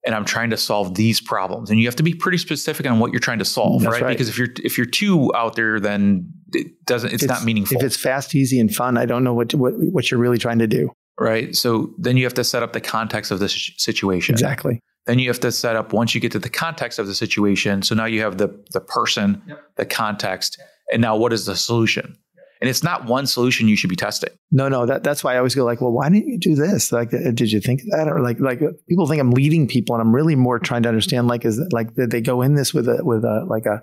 And 0.06 0.14
I'm 0.14 0.26
trying 0.26 0.52
to 0.52 0.58
solve 0.58 0.94
these 0.94 1.20
problems, 1.20 1.72
and 1.72 1.80
you 1.80 1.88
have 1.88 1.96
to 1.96 2.04
be 2.04 2.14
pretty 2.14 2.38
specific 2.38 2.86
on 2.86 3.00
what 3.00 3.12
you're 3.12 3.20
trying 3.20 3.40
to 3.40 3.46
solve, 3.46 3.84
right? 3.84 4.02
right. 4.02 4.10
Because 4.10 4.30
if 4.30 4.38
you're 4.38 4.50
if 4.64 4.78
you're 4.78 4.86
too 4.86 5.34
out 5.36 5.56
there, 5.56 5.80
then 5.80 6.32
it 6.54 6.86
doesn't. 6.86 7.12
It's, 7.12 7.24
not 7.24 7.44
meaningful. 7.44 7.78
If 7.78 7.84
it's 7.84 7.98
fast, 7.98 8.36
easy, 8.36 8.60
and 8.60 8.74
fun, 8.74 8.98
I 8.98 9.06
don't 9.06 9.24
know 9.24 9.34
what, 9.34 9.56
what, 9.56 9.74
what 9.78 10.12
you're 10.12 10.20
really 10.20 10.38
trying 10.38 10.60
to 10.60 10.68
do. 10.68 10.92
right? 11.20 11.56
So 11.56 11.94
then 11.98 12.18
you 12.18 12.24
have 12.26 12.36
to 12.36 12.44
set 12.44 12.62
up 12.62 12.74
the 12.74 12.82
context 12.82 13.32
of 13.32 13.40
the 13.40 13.50
situation. 13.50 14.36
Exactly. 14.36 14.80
Then 15.08 15.20
you 15.20 15.30
have 15.30 15.40
to 15.40 15.52
set 15.52 15.76
up 15.76 15.94
once 15.94 16.14
you 16.14 16.22
get 16.22 16.32
to 16.34 16.40
the 16.40 16.50
context 16.50 17.00
of 17.00 17.08
the 17.08 17.16
situation. 17.16 17.82
So 17.82 17.96
now 17.96 18.06
you 18.06 18.22
have 18.22 18.38
the 18.38 18.50
the 18.72 18.82
person, 18.82 19.42
the 19.76 19.86
context, 19.86 20.62
and 20.92 21.02
now 21.02 21.16
what 21.16 21.34
is 21.34 21.46
the 21.46 21.56
solution? 21.56 22.16
And 22.62 22.70
it's 22.70 22.84
not 22.84 23.06
one 23.06 23.28
solution 23.28 23.68
you 23.68 23.76
should 23.76 23.90
be 23.90 23.96
testing. 23.96 24.30
No, 24.52 24.70
no, 24.70 24.86
that, 24.86 25.04
that's 25.04 25.24
why 25.24 25.36
I 25.36 25.38
always 25.38 25.56
go 25.56 25.66
like, 25.66 25.82
well, 25.82 25.92
why 25.92 26.10
didn't 26.10 26.28
you 26.28 26.40
do 26.40 26.56
this? 26.56 26.92
Like, 26.92 27.14
uh, 27.14 27.32
did 27.34 27.52
you 27.52 27.60
think 27.60 27.82
that? 27.92 28.08
Or 28.08 28.22
like, 28.22 28.40
like 28.40 28.62
people 28.88 29.08
think 29.08 29.20
I'm 29.20 29.32
leading 29.32 29.68
people 29.68 29.96
and 29.96 30.02
I'm 30.02 30.16
really 30.16 30.36
more 30.36 30.58
trying 30.58 30.84
to 30.84 30.90
understand, 30.90 31.28
like, 31.28 31.44
is 31.44 31.60
like, 31.72 31.94
did 31.96 32.12
they 32.12 32.22
go 32.22 32.42
in 32.42 32.56
this 32.56 32.74
with 32.74 32.88
a, 32.88 33.04
with 33.04 33.24
a, 33.24 33.46
like 33.50 33.66
a, 33.66 33.82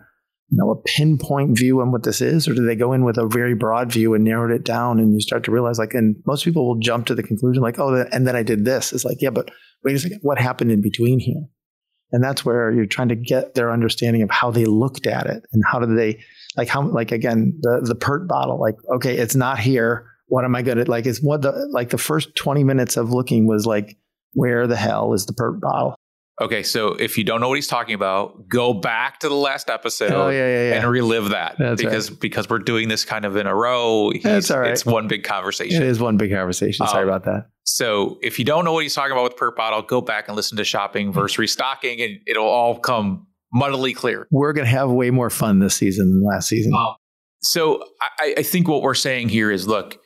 you 0.49 0.59
know, 0.59 0.71
a 0.71 0.83
pinpoint 0.83 1.57
view 1.57 1.81
on 1.81 1.93
what 1.93 2.03
this 2.03 2.21
is, 2.21 2.47
or 2.47 2.55
do 2.55 2.65
they 2.65 2.77
go 2.77 2.93
in 2.93 3.05
with 3.05 3.17
a 3.17 3.27
very 3.27 3.55
broad 3.55 3.91
view 3.91 4.15
and 4.15 4.25
narrowed 4.25 4.51
it 4.51 4.65
down? 4.65 4.99
And 4.99 5.15
you 5.15 5.21
start 5.21 5.45
to 5.45 5.51
realize 5.51 5.79
like, 5.79 5.95
and 5.95 6.17
most 6.27 6.45
people 6.45 6.67
will 6.67 6.79
jump 6.79 7.07
to 7.07 7.15
the 7.15 7.23
conclusion 7.23 7.63
like, 7.63 7.79
oh, 7.79 8.07
and 8.13 8.27
then 8.27 8.37
I 8.37 8.43
did 8.43 8.65
this. 8.65 8.93
It's 8.93 9.05
like, 9.05 9.19
yeah, 9.21 9.31
but 9.31 9.51
wait 9.85 9.97
a 9.97 9.99
second, 9.99 10.19
what 10.23 10.39
happened 10.39 10.71
in 10.71 10.81
between 10.81 11.19
here? 11.19 11.43
And 12.13 12.23
that's 12.23 12.45
where 12.45 12.71
you're 12.71 12.87
trying 12.87 13.09
to 13.09 13.17
get 13.17 13.55
their 13.55 13.73
understanding 13.73 14.23
of 14.23 14.31
how 14.31 14.51
they 14.51 14.67
looked 14.67 15.07
at 15.07 15.27
it 15.27 15.45
and 15.53 15.63
how 15.67 15.81
did 15.81 15.97
they, 15.97 16.23
like 16.57 16.69
how, 16.69 16.83
like 16.83 17.11
again, 17.11 17.59
the, 17.63 17.81
the 17.83 17.95
PERT 17.95 18.29
bottle, 18.29 18.61
like, 18.61 18.77
okay, 18.95 19.17
it's 19.17 19.35
not 19.35 19.59
here. 19.59 20.07
What 20.27 20.45
am 20.45 20.55
I 20.55 20.63
good 20.63 20.79
at? 20.79 20.89
Like, 20.89 21.07
it's 21.07 21.23
what 21.23 21.43
the, 21.43 21.53
like 21.73 21.91
the 21.91 21.99
first 21.99 22.35
20 22.37 22.65
minutes 22.65 22.97
of 22.97 23.11
looking 23.11 23.47
was 23.47 23.67
like, 23.67 23.97
where 24.35 24.67
the 24.67 24.77
hell 24.77 25.13
is 25.15 25.27
the 25.27 25.33
PERT 25.33 25.61
bottle? 25.61 25.95
Okay, 26.43 26.63
so 26.63 26.89
if 26.95 27.17
you 27.17 27.25
don't 27.25 27.41
know 27.41 27.49
what 27.49 27.55
he's 27.55 27.67
talking 27.69 27.95
about, 27.95 28.49
go 28.49 28.75
back 28.75 29.21
to 29.21 29.29
the 29.29 29.35
last 29.35 29.71
episode 29.71 30.11
Oh, 30.13 30.29
yeah, 30.29 30.39
yeah, 30.39 30.69
yeah. 30.71 30.75
and 30.83 30.91
relive 30.91 31.29
that 31.31 31.57
That's 31.59 31.81
because 31.81 32.11
because 32.11 32.49
we're 32.51 32.59
doing 32.59 32.89
this 32.89 33.05
kind 33.05 33.25
of 33.25 33.37
in 33.37 33.47
a 33.47 33.55
row. 33.55 34.13
That's 34.23 34.51
all 34.51 34.61
right. 34.61 34.73
It's 34.73 34.85
one 34.85 35.07
big 35.09 35.23
conversation. 35.25 35.83
is 35.83 36.01
one 36.01 36.17
big 36.17 36.33
conversation. 36.33 36.87
Sorry 36.89 37.05
Um, 37.05 37.09
about 37.09 37.25
that. 37.25 37.47
So 37.65 38.19
if 38.23 38.39
you 38.41 38.45
don't 38.45 38.65
know 38.65 38.73
what 38.73 38.83
he's 38.83 38.95
talking 38.95 39.13
about 39.13 39.25
with 39.25 39.37
PERT 39.37 39.55
bottle, 39.57 39.83
go 39.83 40.01
back 40.01 40.27
and 40.27 40.37
listen 40.37 40.57
to 40.59 40.65
shopping 40.65 41.13
versus 41.13 41.39
restocking, 41.39 42.01
and 42.03 42.19
it'll 42.27 42.45
all 42.45 42.79
come 42.81 43.29
muddily 43.55 43.95
clear. 43.95 44.27
We're 44.33 44.53
going 44.53 44.65
to 44.65 44.71
have 44.71 44.91
way 44.91 45.11
more 45.11 45.31
fun 45.31 45.61
this 45.61 45.77
season 45.77 46.11
than 46.11 46.25
last 46.25 46.49
season. 46.49 46.73
So 47.43 47.85
I, 48.19 48.35
I 48.39 48.43
think 48.43 48.67
what 48.67 48.83
we're 48.83 48.95
saying 48.95 49.29
here 49.29 49.51
is 49.51 49.69
look, 49.69 49.99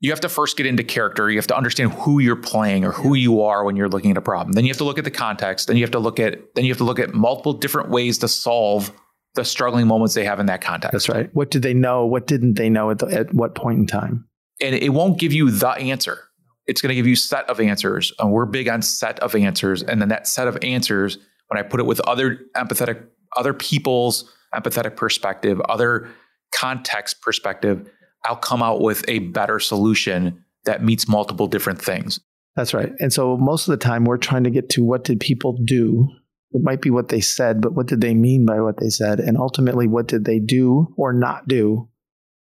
you 0.00 0.10
have 0.10 0.20
to 0.20 0.28
first 0.28 0.56
get 0.56 0.66
into 0.66 0.84
character. 0.84 1.30
You 1.30 1.38
have 1.38 1.46
to 1.48 1.56
understand 1.56 1.92
who 1.92 2.20
you're 2.20 2.36
playing 2.36 2.84
or 2.84 2.92
who 2.92 3.14
you 3.14 3.42
are 3.42 3.64
when 3.64 3.76
you're 3.76 3.88
looking 3.88 4.12
at 4.12 4.16
a 4.16 4.22
problem. 4.22 4.52
Then 4.52 4.64
you 4.64 4.70
have 4.70 4.78
to 4.78 4.84
look 4.84 4.98
at 4.98 5.04
the 5.04 5.10
context. 5.10 5.66
Then 5.66 5.76
you 5.76 5.82
have 5.82 5.90
to 5.92 5.98
look 5.98 6.20
at 6.20 6.54
then 6.54 6.64
you 6.64 6.70
have 6.70 6.78
to 6.78 6.84
look 6.84 6.98
at 6.98 7.14
multiple 7.14 7.52
different 7.52 7.90
ways 7.90 8.18
to 8.18 8.28
solve 8.28 8.92
the 9.34 9.44
struggling 9.44 9.86
moments 9.86 10.14
they 10.14 10.24
have 10.24 10.40
in 10.40 10.46
that 10.46 10.60
context. 10.60 10.92
That's 10.92 11.08
right. 11.08 11.30
What 11.34 11.50
did 11.50 11.62
they 11.62 11.74
know? 11.74 12.06
What 12.06 12.26
didn't 12.26 12.54
they 12.54 12.70
know 12.70 12.90
at, 12.90 12.98
the, 12.98 13.06
at 13.06 13.34
what 13.34 13.54
point 13.54 13.78
in 13.78 13.86
time? 13.86 14.28
and 14.60 14.74
it 14.74 14.90
won't 14.90 15.18
give 15.18 15.32
you 15.32 15.50
the 15.50 15.70
answer. 15.70 16.24
It's 16.66 16.80
going 16.80 16.90
to 16.90 16.94
give 16.94 17.06
you 17.06 17.16
set 17.16 17.48
of 17.48 17.60
answers. 17.60 18.12
And 18.18 18.32
we're 18.32 18.46
big 18.46 18.68
on 18.68 18.82
set 18.82 19.18
of 19.20 19.34
answers. 19.34 19.82
And 19.82 20.00
then 20.00 20.08
that 20.08 20.26
set 20.26 20.48
of 20.48 20.58
answers, 20.62 21.18
when 21.48 21.58
I 21.58 21.62
put 21.62 21.80
it 21.80 21.86
with 21.86 22.00
other 22.00 22.40
empathetic, 22.56 23.04
other 23.36 23.54
people's 23.54 24.30
empathetic 24.54 24.96
perspective, 24.96 25.60
other 25.62 26.08
context 26.54 27.22
perspective, 27.22 27.90
I'll 28.24 28.36
come 28.36 28.62
out 28.62 28.80
with 28.80 29.04
a 29.08 29.20
better 29.20 29.58
solution 29.58 30.44
that 30.64 30.82
meets 30.82 31.08
multiple 31.08 31.46
different 31.46 31.80
things. 31.80 32.20
That's 32.56 32.74
right. 32.74 32.92
And 32.98 33.12
so 33.12 33.36
most 33.36 33.68
of 33.68 33.72
the 33.72 33.84
time 33.84 34.04
we're 34.04 34.16
trying 34.16 34.44
to 34.44 34.50
get 34.50 34.68
to 34.70 34.84
what 34.84 35.04
did 35.04 35.20
people 35.20 35.56
do? 35.64 36.08
It 36.50 36.62
might 36.62 36.82
be 36.82 36.90
what 36.90 37.08
they 37.08 37.20
said, 37.20 37.60
but 37.60 37.74
what 37.74 37.86
did 37.86 38.00
they 38.00 38.14
mean 38.14 38.44
by 38.46 38.60
what 38.60 38.80
they 38.80 38.88
said? 38.88 39.20
And 39.20 39.36
ultimately, 39.36 39.86
what 39.86 40.08
did 40.08 40.24
they 40.24 40.40
do 40.40 40.92
or 40.96 41.12
not 41.12 41.46
do 41.46 41.88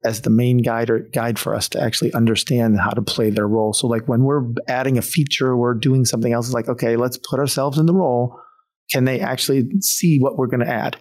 as 0.05 0.21
the 0.21 0.29
main 0.29 0.59
guide 0.59 0.89
or 0.89 0.99
guide 0.99 1.37
for 1.37 1.55
us 1.55 1.67
to 1.69 1.81
actually 1.81 2.13
understand 2.13 2.79
how 2.79 2.91
to 2.91 3.01
play 3.01 3.29
their 3.29 3.47
role? 3.47 3.73
So, 3.73 3.87
like 3.87 4.07
when 4.07 4.23
we're 4.23 4.45
adding 4.67 4.97
a 4.97 5.01
feature, 5.01 5.57
we're 5.57 5.73
doing 5.73 6.05
something 6.05 6.31
else. 6.31 6.47
It's 6.47 6.53
like, 6.53 6.69
okay, 6.69 6.95
let's 6.95 7.17
put 7.17 7.39
ourselves 7.39 7.77
in 7.77 7.85
the 7.85 7.93
role. 7.93 8.39
Can 8.91 9.05
they 9.05 9.19
actually 9.19 9.67
see 9.81 10.19
what 10.19 10.37
we're 10.37 10.47
going 10.47 10.65
to 10.65 10.71
add? 10.71 10.97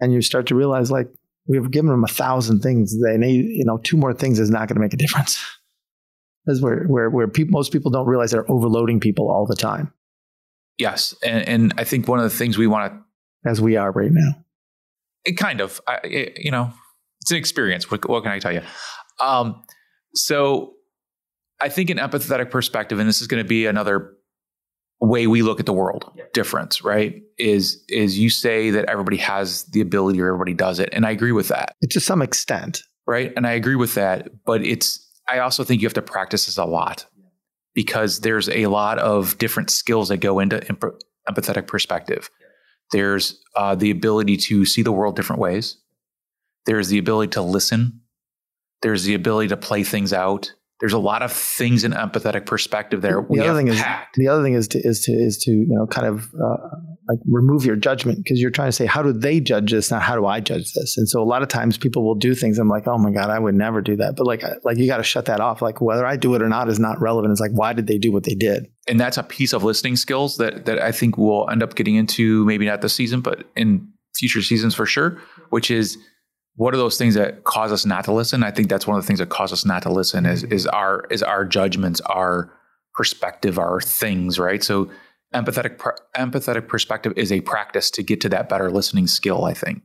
And 0.00 0.12
you 0.12 0.20
start 0.20 0.46
to 0.48 0.56
realize, 0.56 0.90
like, 0.90 1.08
we've 1.46 1.70
given 1.70 1.90
them 1.90 2.04
a 2.04 2.08
thousand 2.08 2.60
things. 2.60 3.00
They 3.00 3.16
need, 3.16 3.44
you 3.44 3.64
know, 3.64 3.78
two 3.78 3.96
more 3.96 4.14
things 4.14 4.38
is 4.38 4.50
not 4.50 4.68
going 4.68 4.76
to 4.76 4.80
make 4.80 4.94
a 4.94 4.96
difference. 4.96 5.44
That's 6.46 6.60
where 6.60 6.84
where 6.84 7.08
where 7.08 7.28
people, 7.28 7.52
most 7.52 7.72
people 7.72 7.90
don't 7.90 8.06
realize 8.06 8.32
they're 8.32 8.50
overloading 8.50 8.98
people 8.98 9.30
all 9.30 9.46
the 9.46 9.54
time, 9.54 9.92
Yes. 10.78 11.14
And, 11.22 11.48
and 11.48 11.74
I 11.78 11.84
think 11.84 12.08
one 12.08 12.18
of 12.18 12.24
the 12.24 12.36
things 12.36 12.58
we 12.58 12.66
want 12.66 12.92
to, 12.92 13.48
as 13.48 13.60
we 13.60 13.76
are 13.76 13.90
right 13.92 14.10
now. 14.10 14.32
it 15.24 15.36
kind 15.36 15.60
of, 15.60 15.80
I, 15.86 15.98
it, 16.04 16.38
you 16.38 16.50
know, 16.50 16.72
it's 17.20 17.30
an 17.30 17.36
experience. 17.36 17.90
What, 17.90 18.08
what 18.08 18.22
can 18.22 18.32
I 18.32 18.38
tell 18.38 18.52
you? 18.52 18.62
Um, 19.20 19.62
so 20.14 20.74
I 21.60 21.68
think 21.68 21.90
an 21.90 21.98
empathetic 21.98 22.50
perspective, 22.50 22.98
and 22.98 23.08
this 23.08 23.20
is 23.20 23.28
going 23.28 23.42
to 23.42 23.48
be 23.48 23.66
another 23.66 24.14
way 25.02 25.26
we 25.26 25.42
look 25.42 25.60
at 25.60 25.66
the 25.66 25.72
world 25.72 26.10
difference, 26.32 26.82
right? 26.82 27.22
Is 27.38 27.82
is 27.88 28.18
you 28.18 28.30
say 28.30 28.70
that 28.70 28.86
everybody 28.88 29.16
has 29.18 29.64
the 29.64 29.80
ability 29.80 30.20
or 30.20 30.28
everybody 30.28 30.54
does 30.54 30.78
it. 30.78 30.88
And 30.92 31.04
I 31.04 31.10
agree 31.10 31.32
with 31.32 31.48
that. 31.48 31.74
To 31.90 32.00
some 32.00 32.22
extent, 32.22 32.82
Right. 33.06 33.32
And 33.36 33.46
I 33.46 33.52
agree 33.52 33.76
with 33.76 33.94
that. 33.94 34.28
But 34.44 34.64
it's 34.64 35.06
I 35.28 35.38
also 35.38 35.64
think 35.64 35.82
you 35.82 35.86
have 35.86 35.94
to 35.94 36.02
practice 36.02 36.46
this 36.46 36.58
a 36.58 36.64
lot 36.64 37.06
because 37.74 38.20
there's 38.20 38.48
a 38.48 38.66
lot 38.66 38.98
of 38.98 39.38
different 39.38 39.70
skills 39.70 40.08
that 40.08 40.18
go 40.18 40.38
into 40.38 40.66
emp- 40.68 41.02
empathetic 41.28 41.66
perspective. 41.66 42.30
There's 42.92 43.40
uh, 43.56 43.74
the 43.74 43.90
ability 43.90 44.36
to 44.36 44.64
see 44.64 44.82
the 44.82 44.92
world 44.92 45.16
different 45.16 45.40
ways. 45.40 45.78
There's 46.66 46.88
the 46.88 46.98
ability 46.98 47.30
to 47.32 47.42
listen. 47.42 48.00
There's 48.82 49.04
the 49.04 49.14
ability 49.14 49.48
to 49.48 49.56
play 49.56 49.84
things 49.84 50.12
out. 50.12 50.52
There's 50.82 50.92
a 50.92 50.98
lot 50.98 51.22
of 51.22 51.32
things 51.32 51.84
in 51.84 51.92
empathetic 51.92 52.44
perspective 52.44 53.02
there. 53.02 53.24
The 53.30 53.46
other 53.46 53.56
thing 53.56 53.72
packed. 53.72 54.18
is 54.18 54.20
the 54.20 54.26
other 54.26 54.42
thing 54.42 54.54
is 54.54 54.66
to 54.66 54.80
is 54.80 55.04
to 55.04 55.12
is 55.12 55.38
to 55.44 55.52
you 55.52 55.68
know 55.68 55.86
kind 55.86 56.08
of 56.08 56.28
uh, 56.34 56.56
like 57.08 57.20
remove 57.24 57.64
your 57.64 57.76
judgment 57.76 58.18
because 58.18 58.40
you're 58.40 58.50
trying 58.50 58.66
to 58.66 58.72
say 58.72 58.84
how 58.84 59.00
do 59.00 59.12
they 59.12 59.38
judge 59.38 59.70
this, 59.70 59.92
not 59.92 60.02
how 60.02 60.16
do 60.16 60.26
I 60.26 60.40
judge 60.40 60.72
this. 60.72 60.98
And 60.98 61.08
so 61.08 61.22
a 61.22 61.24
lot 61.24 61.40
of 61.40 61.46
times 61.46 61.78
people 61.78 62.04
will 62.04 62.16
do 62.16 62.34
things. 62.34 62.58
I'm 62.58 62.68
like, 62.68 62.88
oh 62.88 62.98
my 62.98 63.12
god, 63.12 63.30
I 63.30 63.38
would 63.38 63.54
never 63.54 63.80
do 63.80 63.94
that. 63.94 64.16
But 64.16 64.26
like 64.26 64.42
like 64.64 64.76
you 64.76 64.88
got 64.88 64.96
to 64.96 65.04
shut 65.04 65.26
that 65.26 65.38
off. 65.38 65.62
Like 65.62 65.80
whether 65.80 66.04
I 66.04 66.16
do 66.16 66.34
it 66.34 66.42
or 66.42 66.48
not 66.48 66.68
is 66.68 66.80
not 66.80 67.00
relevant. 67.00 67.30
It's 67.30 67.40
like 67.40 67.52
why 67.52 67.74
did 67.74 67.86
they 67.86 67.98
do 67.98 68.10
what 68.10 68.24
they 68.24 68.34
did? 68.34 68.66
And 68.88 68.98
that's 68.98 69.18
a 69.18 69.22
piece 69.22 69.52
of 69.52 69.62
listening 69.62 69.94
skills 69.94 70.38
that 70.38 70.64
that 70.64 70.82
I 70.82 70.90
think 70.90 71.16
we'll 71.16 71.48
end 71.48 71.62
up 71.62 71.76
getting 71.76 71.94
into 71.94 72.44
maybe 72.44 72.66
not 72.66 72.80
this 72.80 72.92
season, 72.92 73.20
but 73.20 73.44
in 73.54 73.88
future 74.16 74.42
seasons 74.42 74.74
for 74.74 74.86
sure. 74.86 75.20
Which 75.50 75.70
is 75.70 75.96
what 76.56 76.74
are 76.74 76.76
those 76.76 76.98
things 76.98 77.14
that 77.14 77.44
cause 77.44 77.72
us 77.72 77.86
not 77.86 78.04
to 78.04 78.12
listen? 78.12 78.42
I 78.42 78.50
think 78.50 78.68
that's 78.68 78.86
one 78.86 78.96
of 78.96 79.02
the 79.02 79.06
things 79.06 79.18
that 79.18 79.30
cause 79.30 79.52
us 79.52 79.64
not 79.64 79.82
to 79.82 79.92
listen 79.92 80.26
is 80.26 80.42
mm-hmm. 80.42 80.52
is 80.52 80.66
our 80.66 81.06
is 81.10 81.22
our 81.22 81.44
judgments, 81.44 82.00
our 82.02 82.52
perspective, 82.94 83.58
our 83.58 83.80
things, 83.80 84.38
right? 84.38 84.62
So 84.62 84.90
empathetic 85.34 85.80
empathetic 86.16 86.68
perspective 86.68 87.14
is 87.16 87.32
a 87.32 87.40
practice 87.40 87.90
to 87.92 88.02
get 88.02 88.20
to 88.22 88.28
that 88.30 88.48
better 88.48 88.70
listening 88.70 89.06
skill, 89.06 89.44
I 89.44 89.54
think. 89.54 89.82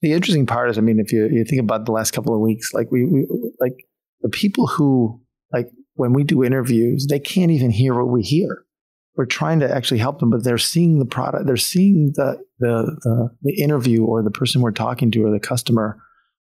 The 0.00 0.12
interesting 0.12 0.46
part 0.46 0.70
is, 0.70 0.78
I 0.78 0.80
mean, 0.80 0.98
if 0.98 1.12
you 1.12 1.28
you 1.30 1.44
think 1.44 1.60
about 1.60 1.84
the 1.84 1.92
last 1.92 2.12
couple 2.12 2.34
of 2.34 2.40
weeks, 2.40 2.72
like 2.72 2.90
we, 2.90 3.04
we 3.04 3.26
like 3.60 3.86
the 4.22 4.30
people 4.30 4.66
who 4.66 5.20
like 5.52 5.68
when 5.94 6.14
we 6.14 6.24
do 6.24 6.42
interviews, 6.42 7.06
they 7.08 7.20
can't 7.20 7.50
even 7.50 7.70
hear 7.70 7.94
what 7.94 8.08
we 8.08 8.22
hear 8.22 8.64
we're 9.16 9.26
trying 9.26 9.60
to 9.60 9.70
actually 9.70 9.98
help 9.98 10.20
them, 10.20 10.30
but 10.30 10.44
they're 10.44 10.58
seeing 10.58 10.98
the 10.98 11.04
product, 11.06 11.46
they're 11.46 11.56
seeing 11.56 12.12
the, 12.14 12.38
the, 12.58 12.96
the, 13.02 13.28
the 13.42 13.62
interview 13.62 14.04
or 14.04 14.22
the 14.22 14.30
person 14.30 14.62
we're 14.62 14.70
talking 14.70 15.10
to 15.10 15.24
or 15.24 15.30
the 15.30 15.40
customer 15.40 16.00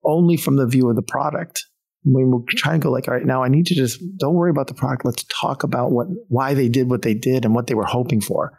only 0.04 0.36
from 0.36 0.56
the 0.56 0.66
view 0.66 0.88
of 0.88 0.96
the 0.96 1.02
product. 1.02 1.66
We're 2.06 2.40
trying 2.50 2.80
to 2.80 2.84
go 2.84 2.90
like, 2.90 3.08
all 3.08 3.14
right, 3.14 3.24
now 3.24 3.42
I 3.42 3.48
need 3.48 3.66
to 3.66 3.74
just 3.74 3.98
don't 4.18 4.34
worry 4.34 4.50
about 4.50 4.66
the 4.66 4.74
product. 4.74 5.06
Let's 5.06 5.24
talk 5.24 5.62
about 5.62 5.90
what 5.90 6.06
why 6.28 6.52
they 6.52 6.68
did 6.68 6.90
what 6.90 7.00
they 7.00 7.14
did 7.14 7.46
and 7.46 7.54
what 7.54 7.66
they 7.66 7.74
were 7.74 7.86
hoping 7.86 8.20
for. 8.20 8.58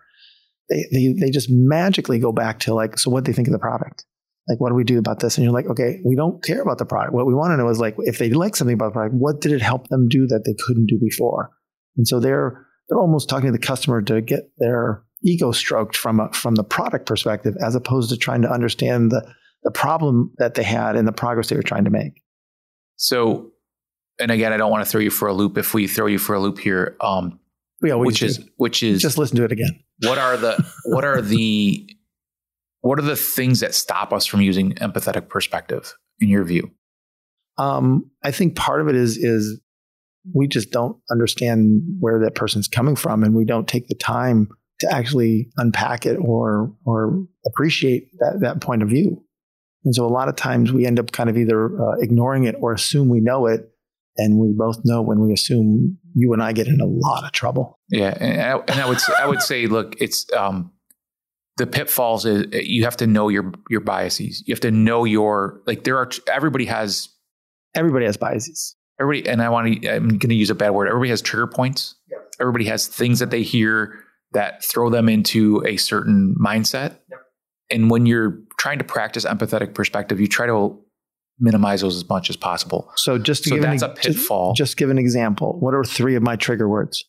They 0.67 0.83
they 0.91 1.13
they 1.19 1.29
just 1.29 1.47
magically 1.51 2.17
go 2.17 2.31
back 2.31 2.59
to 2.61 2.73
like, 2.73 2.97
so 2.97 3.11
what 3.11 3.23
do 3.23 3.31
they 3.31 3.35
think 3.35 3.47
of 3.47 3.51
the 3.51 3.59
product. 3.59 4.03
Like, 4.47 4.59
what 4.59 4.69
do 4.69 4.75
we 4.75 4.83
do 4.83 4.99
about 4.99 5.19
this? 5.19 5.37
And 5.37 5.43
you're 5.43 5.53
like, 5.53 5.67
okay, 5.67 5.99
we 6.05 6.15
don't 6.15 6.43
care 6.43 6.61
about 6.61 6.77
the 6.77 6.85
product. 6.85 7.13
What 7.13 7.25
we 7.25 7.33
want 7.33 7.51
to 7.51 7.57
know 7.57 7.69
is 7.69 7.79
like, 7.79 7.95
if 7.99 8.19
they 8.19 8.29
like 8.29 8.55
something 8.55 8.75
about 8.75 8.87
the 8.87 8.93
product, 8.93 9.15
what 9.15 9.41
did 9.41 9.51
it 9.51 9.61
help 9.61 9.87
them 9.87 10.07
do 10.07 10.27
that 10.27 10.43
they 10.45 10.55
couldn't 10.65 10.85
do 10.87 10.99
before? 10.99 11.51
And 11.97 12.07
so 12.07 12.19
they're 12.19 12.64
they're 12.87 12.99
almost 12.99 13.29
talking 13.29 13.47
to 13.47 13.51
the 13.51 13.59
customer 13.59 14.01
to 14.03 14.21
get 14.21 14.51
their 14.57 15.03
ego 15.23 15.51
stroked 15.51 15.97
from 15.97 16.19
a, 16.19 16.31
from 16.33 16.55
the 16.55 16.63
product 16.63 17.05
perspective, 17.05 17.55
as 17.63 17.75
opposed 17.75 18.09
to 18.09 18.17
trying 18.17 18.41
to 18.43 18.49
understand 18.49 19.11
the 19.11 19.25
the 19.63 19.71
problem 19.71 20.31
that 20.37 20.53
they 20.53 20.63
had 20.63 20.95
and 20.95 21.07
the 21.07 21.11
progress 21.11 21.49
they 21.49 21.55
were 21.55 21.63
trying 21.63 21.85
to 21.85 21.89
make. 21.89 22.21
So, 22.97 23.51
and 24.19 24.29
again, 24.29 24.53
I 24.53 24.57
don't 24.57 24.69
want 24.69 24.85
to 24.85 24.89
throw 24.89 25.01
you 25.01 25.09
for 25.09 25.27
a 25.27 25.33
loop. 25.33 25.57
If 25.57 25.73
we 25.73 25.87
throw 25.87 26.05
you 26.05 26.19
for 26.19 26.35
a 26.35 26.39
loop 26.39 26.59
here, 26.59 26.95
um, 27.01 27.39
which 27.81 28.19
do. 28.19 28.25
is 28.27 28.47
which 28.57 28.83
is 28.83 29.01
just 29.01 29.17
listen 29.17 29.37
to 29.37 29.43
it 29.43 29.51
again. 29.51 29.79
What 30.03 30.17
are 30.17 30.37
the 30.37 30.65
what 30.85 31.03
are 31.03 31.21
the 31.21 31.89
what 32.81 32.99
are 32.99 33.03
the 33.03 33.15
things 33.15 33.61
that 33.61 33.73
stop 33.73 34.13
us 34.13 34.25
from 34.25 34.41
using 34.41 34.73
empathetic 34.75 35.27
perspective 35.27 35.95
in 36.19 36.29
your 36.29 36.43
view? 36.43 36.71
Um, 37.57 38.11
I 38.23 38.31
think 38.31 38.55
part 38.55 38.81
of 38.81 38.87
it 38.87 38.95
is 38.95 39.17
is 39.17 39.59
we 40.33 40.47
just 40.47 40.71
don't 40.71 40.97
understand 41.11 41.81
where 41.99 42.19
that 42.19 42.35
person's 42.35 42.67
coming 42.67 42.95
from 42.95 43.23
and 43.23 43.35
we 43.35 43.45
don't 43.45 43.67
take 43.67 43.87
the 43.87 43.95
time 43.95 44.49
to 44.79 44.91
actually 44.91 45.49
unpack 45.57 46.05
it 46.05 46.17
or 46.17 46.73
or 46.85 47.25
appreciate 47.45 48.09
that 48.19 48.39
that 48.41 48.61
point 48.61 48.81
of 48.81 48.89
view. 48.89 49.23
And 49.85 49.93
so 49.93 50.05
a 50.05 50.09
lot 50.09 50.27
of 50.27 50.35
times 50.35 50.73
we 50.73 50.85
end 50.85 50.99
up 50.99 51.11
kind 51.11 51.29
of 51.29 51.37
either 51.37 51.79
uh, 51.79 51.97
ignoring 51.99 52.45
it 52.45 52.55
or 52.59 52.73
assume 52.73 53.07
we 53.07 53.21
know 53.21 53.45
it. 53.45 53.69
And 54.17 54.39
we 54.39 54.53
both 54.53 54.79
know 54.83 55.01
when 55.01 55.19
we 55.19 55.33
assume 55.33 55.97
you 56.15 56.33
and 56.33 56.41
I 56.41 56.53
get 56.53 56.67
in 56.67 56.81
a 56.81 56.85
lot 56.85 57.25
of 57.25 57.33
trouble. 57.33 57.79
Yeah. 57.89 58.17
And 58.19 58.41
I, 58.41 58.57
and 58.57 58.81
I 58.81 58.87
would, 58.87 58.97
I 59.19 59.27
would 59.27 59.41
say, 59.41 59.67
look, 59.67 59.95
it's, 59.99 60.25
um, 60.33 60.71
the 61.57 61.67
pitfalls 61.67 62.25
is 62.25 62.45
you 62.53 62.85
have 62.85 62.97
to 62.97 63.07
know 63.07 63.27
your, 63.27 63.51
your 63.69 63.81
biases. 63.81 64.41
You 64.47 64.53
have 64.53 64.61
to 64.61 64.71
know 64.71 65.03
your, 65.03 65.61
like 65.67 65.83
there 65.83 65.97
are, 65.97 66.09
everybody 66.31 66.65
has, 66.65 67.09
everybody 67.75 68.05
has 68.05 68.17
biases 68.17 68.75
everybody, 68.99 69.27
and 69.29 69.41
I 69.41 69.49
want 69.49 69.81
to, 69.81 69.89
I'm 69.89 70.07
going 70.07 70.29
to 70.29 70.35
use 70.35 70.49
a 70.49 70.55
bad 70.55 70.71
word. 70.71 70.87
Everybody 70.87 71.09
has 71.09 71.21
trigger 71.21 71.47
points. 71.47 71.95
Yep. 72.09 72.33
Everybody 72.39 72.65
has 72.65 72.87
things 72.87 73.19
that 73.19 73.31
they 73.31 73.43
hear 73.43 73.99
that 74.33 74.63
throw 74.63 74.89
them 74.89 75.09
into 75.09 75.63
a 75.65 75.77
certain 75.77 76.35
mindset. 76.39 76.97
Yep. 77.09 77.19
And 77.71 77.89
when 77.89 78.05
you're 78.05 78.39
trying 78.59 78.77
to 78.79 78.83
practice 78.83 79.25
empathetic 79.25 79.73
perspective, 79.73 80.19
you 80.19 80.27
try 80.27 80.45
to 80.45 80.79
minimize 81.39 81.81
those 81.81 81.95
as 81.95 82.07
much 82.07 82.29
as 82.29 82.37
possible. 82.37 82.89
So 82.95 83.17
just 83.17 83.43
to 83.43 83.49
so 83.49 83.55
give 83.55 83.63
that's 83.63 83.81
an, 83.81 83.91
a 83.91 83.93
pitfall. 83.93 84.53
Just, 84.53 84.71
just 84.71 84.77
give 84.77 84.89
an 84.89 84.97
example. 84.97 85.57
What 85.59 85.73
are 85.73 85.83
three 85.83 86.15
of 86.15 86.23
my 86.23 86.35
trigger 86.35 86.69
words? 86.69 87.03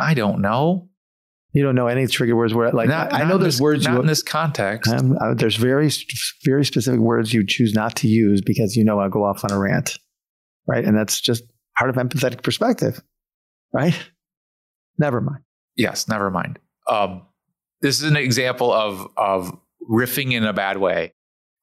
I 0.00 0.14
don't 0.14 0.40
know. 0.40 0.88
You 1.52 1.62
don't 1.62 1.74
know 1.74 1.86
any 1.86 2.06
trigger 2.06 2.36
words 2.36 2.52
where 2.52 2.70
like 2.72 2.88
not, 2.88 3.12
I, 3.12 3.24
know 3.24 3.38
there's 3.38 3.54
this, 3.54 3.60
words 3.60 3.84
not 3.86 3.94
you, 3.94 4.00
in 4.00 4.06
this 4.06 4.22
context. 4.22 4.92
Um, 4.92 5.16
uh, 5.18 5.34
there's 5.34 5.56
very 5.56 5.90
very 6.44 6.64
specific 6.64 7.00
words 7.00 7.32
you 7.32 7.44
choose 7.46 7.72
not 7.72 7.96
to 7.96 8.08
use 8.08 8.42
because 8.42 8.76
you 8.76 8.84
know 8.84 9.00
I'll 9.00 9.08
go 9.08 9.24
off 9.24 9.44
on 9.44 9.50
a 9.50 9.58
rant 9.58 9.98
right? 10.68 10.84
And 10.84 10.96
that's 10.96 11.20
just 11.20 11.42
part 11.76 11.90
of 11.90 11.96
empathetic 11.96 12.42
perspective, 12.42 13.02
right? 13.72 13.98
Never 14.98 15.20
mind. 15.20 15.42
Yes, 15.76 16.06
never 16.06 16.30
mind. 16.30 16.58
Um, 16.88 17.22
this 17.80 18.00
is 18.00 18.08
an 18.08 18.16
example 18.16 18.72
of 18.72 19.08
of 19.16 19.56
riffing 19.90 20.32
in 20.32 20.44
a 20.44 20.52
bad 20.52 20.76
way. 20.76 21.14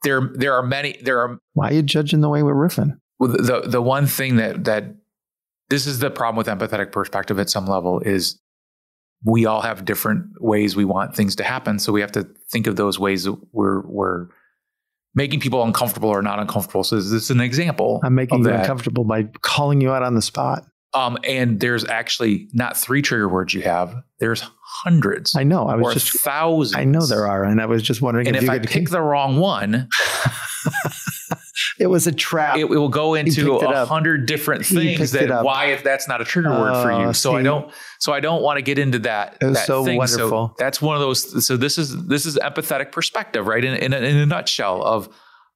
There, 0.04 0.32
there 0.34 0.54
are 0.54 0.64
many. 0.64 0.98
There 1.02 1.20
are. 1.20 1.38
Why 1.54 1.70
are 1.70 1.74
you 1.74 1.82
judging 1.82 2.22
the 2.22 2.30
way 2.30 2.44
we're 2.44 2.54
riffing? 2.54 2.98
Well, 3.20 3.32
the 3.32 3.62
the 3.66 3.82
one 3.82 4.08
thing 4.08 4.38
that 4.38 4.66
that 4.66 4.96
this 5.70 5.88
is 5.88 6.00
the 6.00 6.10
problem 6.10 6.38
with 6.38 6.48
empathetic 6.48 6.92
perspective 6.92 7.40
at 7.40 7.50
some 7.50 7.66
level 7.66 8.00
is 8.00 8.40
we 9.24 9.46
all 9.46 9.62
have 9.62 9.86
different 9.86 10.28
ways 10.40 10.76
we 10.76 10.86
want 10.86 11.16
things 11.16 11.36
to 11.38 11.44
happen. 11.44 11.80
So 11.80 11.92
we 11.92 12.02
have 12.02 12.12
to 12.14 12.28
think 12.52 12.68
of 12.68 12.76
those 12.76 13.00
ways 13.00 13.24
that 13.24 13.38
we're 13.52 13.82
we're 13.82 14.28
making 15.16 15.40
people 15.40 15.64
uncomfortable 15.64 16.10
or 16.10 16.22
not 16.22 16.40
uncomfortable. 16.40 16.84
So 16.84 16.98
this 16.98 17.06
is 17.06 17.32
an 17.32 17.42
example. 17.42 18.02
I'm 18.04 18.16
making 18.16 18.40
you 18.40 18.44
that. 18.46 18.62
uncomfortable 18.62 19.06
by 19.06 19.24
calling 19.42 19.82
you 19.82 19.92
out 19.92 20.04
on 20.04 20.14
the 20.14 20.22
spot. 20.22 20.64
Um, 20.94 21.18
and 21.26 21.60
there's 21.60 21.86
actually 21.86 22.48
not 22.54 22.78
three 22.78 23.02
trigger 23.02 23.28
words 23.28 23.54
you 23.54 23.62
have. 23.64 23.96
There's 24.20 24.42
hundreds. 24.64 25.36
I 25.36 25.44
know. 25.44 25.68
I 25.68 25.76
was 25.76 25.94
just 25.96 26.22
thousands. 26.22 26.76
I 26.76 26.86
know 26.86 27.06
there 27.06 27.28
are, 27.28 27.44
and 27.44 27.62
I 27.62 27.66
was 27.66 27.84
just 27.84 28.02
wondering. 28.02 28.28
And 28.28 28.36
if, 28.36 28.44
if 28.44 28.50
I 28.50 28.60
pick 28.60 28.90
the 28.90 29.02
wrong 29.02 29.38
one, 29.38 29.90
it 31.80 31.88
was 31.88 32.08
a 32.08 32.12
trap. 32.12 32.58
It, 32.58 32.62
it 32.62 32.66
will 32.66 32.90
go 32.90 33.14
into 33.14 33.56
a 33.56 33.86
hundred 33.86 34.26
different 34.26 34.66
things 34.66 35.12
that 35.12 35.44
why 35.44 35.68
if 35.68 35.84
that's 35.84 36.08
not 36.08 36.22
a 36.22 36.26
trigger 36.26 36.52
uh, 36.52 36.60
word 36.60 36.84
for 36.84 36.92
you. 36.92 37.08
Oh, 37.08 37.12
so 37.12 37.32
see, 37.32 37.38
I 37.38 37.42
don't. 37.44 37.72
So 38.00 38.14
I 38.14 38.20
don't 38.20 38.42
want 38.42 38.58
to 38.58 38.62
get 38.62 38.78
into 38.78 39.00
that. 39.00 39.38
It 39.42 39.46
was 39.46 39.58
that 39.58 39.68
so 39.68 39.86
thing. 39.86 39.98
wonderful. 39.98 40.50
So 40.50 40.56
that's 40.58 40.82
one 40.82 40.96
of 40.96 41.02
those. 41.02 41.46
So 41.46 41.58
this 41.58 41.78
is 41.78 42.08
this 42.08 42.26
is 42.26 42.38
empathetic 42.38 42.92
perspective, 42.92 43.48
right? 43.48 43.64
In 43.64 43.76
in 43.76 43.94
a, 43.94 43.98
in 43.98 44.18
a 44.18 44.26
nutshell 44.26 44.84
of 44.84 45.10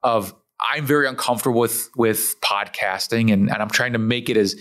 of 0.03 0.33
I'm 0.73 0.85
very 0.85 1.07
uncomfortable 1.07 1.59
with 1.59 1.89
with 1.95 2.35
podcasting, 2.41 3.31
and, 3.31 3.49
and 3.49 3.61
I'm 3.61 3.69
trying 3.69 3.93
to 3.93 3.99
make 3.99 4.29
it 4.29 4.37
as 4.37 4.55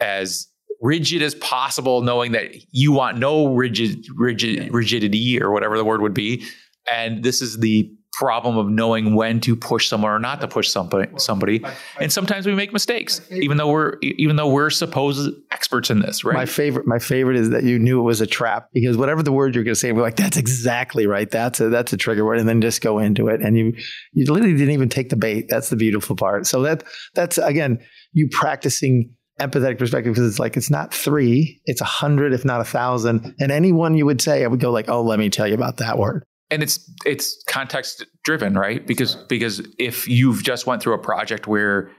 as 0.00 0.48
rigid 0.80 1.22
as 1.22 1.34
possible, 1.36 2.02
knowing 2.02 2.32
that 2.32 2.54
you 2.70 2.92
want 2.92 3.18
no 3.18 3.54
rigid 3.54 4.06
rigid 4.16 4.72
rigidity 4.72 5.40
or 5.40 5.52
whatever 5.52 5.76
the 5.76 5.84
word 5.84 6.00
would 6.00 6.14
be. 6.14 6.44
And 6.90 7.22
this 7.24 7.42
is 7.42 7.58
the 7.58 7.92
problem 8.16 8.56
of 8.56 8.68
knowing 8.70 9.14
when 9.14 9.40
to 9.40 9.54
push 9.54 9.88
someone 9.88 10.10
or 10.10 10.18
not 10.18 10.40
to 10.40 10.48
push 10.48 10.70
somebody 10.70 11.06
somebody. 11.18 11.62
And 12.00 12.10
sometimes 12.10 12.46
we 12.46 12.54
make 12.54 12.72
mistakes 12.72 13.20
even 13.30 13.58
though 13.58 13.70
we're 13.70 13.98
even 14.00 14.36
though 14.36 14.48
we're 14.48 14.70
supposed 14.70 15.30
experts 15.50 15.90
in 15.90 16.00
this 16.00 16.24
right? 16.24 16.34
My 16.34 16.46
favorite 16.46 16.86
my 16.86 16.98
favorite 16.98 17.36
is 17.36 17.50
that 17.50 17.64
you 17.64 17.78
knew 17.78 18.00
it 18.00 18.04
was 18.04 18.22
a 18.22 18.26
trap 18.26 18.70
because 18.72 18.96
whatever 18.96 19.22
the 19.22 19.32
word 19.32 19.54
you're 19.54 19.64
going 19.64 19.74
to 19.74 19.78
say 19.78 19.92
we're 19.92 20.00
like 20.00 20.16
that's 20.16 20.38
exactly 20.38 21.06
right. 21.06 21.30
That's 21.30 21.60
a 21.60 21.68
that's 21.68 21.92
a 21.92 21.98
trigger 21.98 22.24
word 22.24 22.38
and 22.38 22.48
then 22.48 22.62
just 22.62 22.80
go 22.80 22.98
into 22.98 23.28
it 23.28 23.42
and 23.42 23.58
you 23.58 23.74
you 24.14 24.24
literally 24.32 24.56
didn't 24.56 24.72
even 24.72 24.88
take 24.88 25.10
the 25.10 25.16
bait. 25.16 25.46
That's 25.50 25.68
the 25.68 25.76
beautiful 25.76 26.16
part. 26.16 26.46
So 26.46 26.62
that 26.62 26.84
that's 27.14 27.36
again 27.36 27.78
you 28.12 28.28
practicing 28.32 29.10
empathetic 29.38 29.78
perspective 29.78 30.14
because 30.14 30.26
it's 30.26 30.38
like 30.38 30.56
it's 30.56 30.70
not 30.70 30.94
three 30.94 31.60
it's 31.66 31.82
a 31.82 31.84
hundred 31.84 32.32
if 32.32 32.46
not 32.46 32.62
a 32.62 32.64
thousand 32.64 33.34
and 33.38 33.52
anyone 33.52 33.94
you 33.94 34.06
would 34.06 34.22
say 34.22 34.42
i 34.42 34.46
would 34.46 34.60
go 34.60 34.70
like 34.70 34.88
oh 34.88 35.02
let 35.02 35.18
me 35.18 35.28
tell 35.28 35.46
you 35.46 35.52
about 35.52 35.76
that 35.76 35.98
word 35.98 36.24
and 36.50 36.62
it's 36.62 36.90
it's 37.04 37.42
context 37.48 38.04
driven 38.24 38.54
right? 38.54 38.86
Because 38.86 39.14
because 39.14 39.66
if 39.78 40.08
you've 40.08 40.42
just 40.42 40.66
went 40.66 40.82
through 40.82 40.94
a 40.94 40.98
project 40.98 41.46
where 41.46 41.90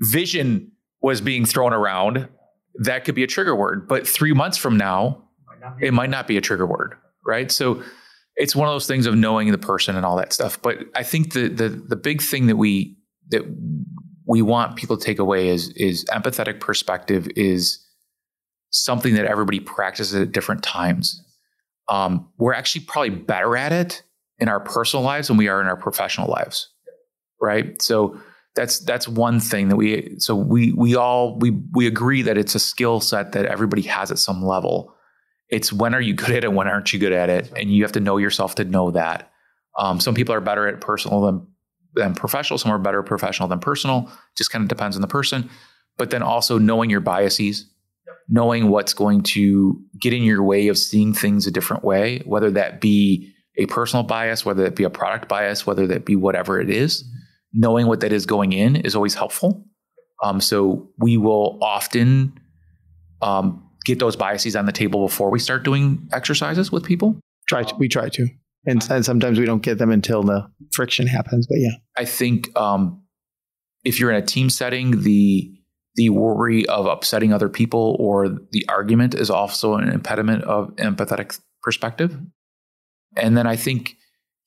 vision 0.00 0.70
was 1.00 1.20
being 1.20 1.44
thrown 1.44 1.72
around 1.72 2.28
that 2.84 3.04
could 3.04 3.14
be 3.14 3.22
a 3.22 3.26
trigger 3.26 3.54
word. 3.54 3.86
But 3.86 4.06
3 4.06 4.32
months 4.32 4.56
from 4.56 4.76
now 4.76 5.28
it 5.80 5.92
might 5.92 6.10
not 6.10 6.26
be 6.26 6.36
a 6.36 6.40
trigger 6.40 6.66
word 6.66 6.94
right? 7.24 7.52
So 7.52 7.82
it's 8.36 8.56
one 8.56 8.66
of 8.66 8.74
those 8.74 8.86
things 8.86 9.06
of 9.06 9.14
knowing 9.14 9.52
the 9.52 9.58
person 9.58 9.96
and 9.96 10.04
all 10.04 10.16
that 10.16 10.32
stuff. 10.32 10.60
But 10.62 10.78
i 10.94 11.02
think 11.02 11.32
the 11.32 11.48
the 11.48 11.68
the 11.68 11.96
big 11.96 12.22
thing 12.22 12.46
that 12.46 12.56
we 12.56 12.96
that 13.28 13.42
we 14.26 14.42
want 14.42 14.76
people 14.76 14.96
to 14.96 15.04
take 15.04 15.18
away 15.18 15.48
is 15.48 15.70
is 15.70 16.04
empathetic 16.06 16.60
perspective 16.60 17.28
is 17.36 17.78
something 18.70 19.14
that 19.14 19.26
everybody 19.26 19.60
practices 19.60 20.14
at 20.14 20.32
different 20.32 20.62
times 20.62 21.22
um, 21.92 22.30
we're 22.38 22.54
actually 22.54 22.86
probably 22.86 23.10
better 23.10 23.54
at 23.54 23.70
it 23.70 24.02
in 24.38 24.48
our 24.48 24.60
personal 24.60 25.04
lives 25.04 25.28
than 25.28 25.36
we 25.36 25.48
are 25.48 25.60
in 25.60 25.66
our 25.66 25.76
professional 25.76 26.26
lives, 26.26 26.70
right? 27.38 27.80
So 27.82 28.18
that's 28.54 28.78
that's 28.80 29.06
one 29.06 29.40
thing 29.40 29.68
that 29.68 29.76
we 29.76 30.14
so 30.18 30.34
we 30.34 30.72
we 30.72 30.96
all 30.96 31.38
we 31.38 31.50
we 31.50 31.86
agree 31.86 32.22
that 32.22 32.38
it's 32.38 32.54
a 32.54 32.58
skill 32.58 33.00
set 33.00 33.32
that 33.32 33.44
everybody 33.44 33.82
has 33.82 34.10
at 34.10 34.18
some 34.18 34.42
level. 34.42 34.94
It's 35.50 35.70
when 35.70 35.94
are 35.94 36.00
you 36.00 36.14
good 36.14 36.30
at 36.30 36.44
it, 36.44 36.52
when 36.54 36.66
aren't 36.66 36.94
you 36.94 36.98
good 36.98 37.12
at 37.12 37.28
it, 37.28 37.52
and 37.58 37.70
you 37.70 37.82
have 37.82 37.92
to 37.92 38.00
know 38.00 38.16
yourself 38.16 38.54
to 38.54 38.64
know 38.64 38.92
that. 38.92 39.30
Um, 39.78 40.00
some 40.00 40.14
people 40.14 40.34
are 40.34 40.40
better 40.40 40.66
at 40.66 40.80
personal 40.80 41.20
than 41.20 41.46
than 41.94 42.14
professional. 42.14 42.56
Some 42.56 42.72
are 42.72 42.78
better 42.78 43.02
professional 43.02 43.50
than 43.50 43.58
personal. 43.58 44.10
Just 44.34 44.50
kind 44.50 44.62
of 44.62 44.68
depends 44.68 44.96
on 44.96 45.02
the 45.02 45.08
person. 45.08 45.50
But 45.98 46.08
then 46.08 46.22
also 46.22 46.56
knowing 46.56 46.88
your 46.88 47.00
biases, 47.00 47.66
knowing 48.32 48.70
what's 48.70 48.94
going 48.94 49.22
to 49.22 49.78
get 50.00 50.14
in 50.14 50.22
your 50.22 50.42
way 50.42 50.68
of 50.68 50.78
seeing 50.78 51.12
things 51.12 51.46
a 51.46 51.50
different 51.50 51.84
way, 51.84 52.22
whether 52.24 52.50
that 52.50 52.80
be 52.80 53.30
a 53.58 53.66
personal 53.66 54.02
bias, 54.02 54.42
whether 54.42 54.64
that 54.64 54.74
be 54.74 54.84
a 54.84 54.90
product 54.90 55.28
bias, 55.28 55.66
whether 55.66 55.86
that 55.86 56.06
be 56.06 56.16
whatever 56.16 56.58
it 56.58 56.70
is, 56.70 57.04
knowing 57.52 57.86
what 57.86 58.00
that 58.00 58.10
is 58.10 58.24
going 58.24 58.54
in 58.54 58.74
is 58.74 58.96
always 58.96 59.12
helpful. 59.12 59.66
Um, 60.24 60.40
so 60.40 60.88
we 60.96 61.18
will 61.18 61.58
often 61.60 62.32
um, 63.20 63.68
get 63.84 63.98
those 63.98 64.16
biases 64.16 64.56
on 64.56 64.64
the 64.64 64.72
table 64.72 65.06
before 65.06 65.30
we 65.30 65.38
start 65.38 65.62
doing 65.62 66.08
exercises 66.10 66.72
with 66.72 66.84
people. 66.84 67.20
Try 67.48 67.64
to, 67.64 67.74
we 67.74 67.86
try 67.86 68.08
to, 68.08 68.28
and, 68.64 68.82
and 68.90 69.04
sometimes 69.04 69.38
we 69.38 69.44
don't 69.44 69.62
get 69.62 69.76
them 69.76 69.90
until 69.90 70.22
the 70.22 70.46
friction 70.72 71.06
happens. 71.06 71.46
But 71.46 71.58
yeah, 71.58 71.74
I 71.98 72.06
think 72.06 72.56
um, 72.58 73.02
if 73.84 74.00
you're 74.00 74.10
in 74.10 74.16
a 74.16 74.24
team 74.24 74.48
setting, 74.48 75.02
the 75.02 75.52
the 75.94 76.08
worry 76.08 76.66
of 76.66 76.86
upsetting 76.86 77.32
other 77.32 77.48
people 77.48 77.96
or 77.98 78.28
the 78.28 78.64
argument 78.68 79.14
is 79.14 79.30
also 79.30 79.74
an 79.74 79.88
impediment 79.88 80.44
of 80.44 80.74
empathetic 80.76 81.38
perspective. 81.62 82.16
And 83.16 83.36
then 83.36 83.46
I 83.46 83.56
think 83.56 83.96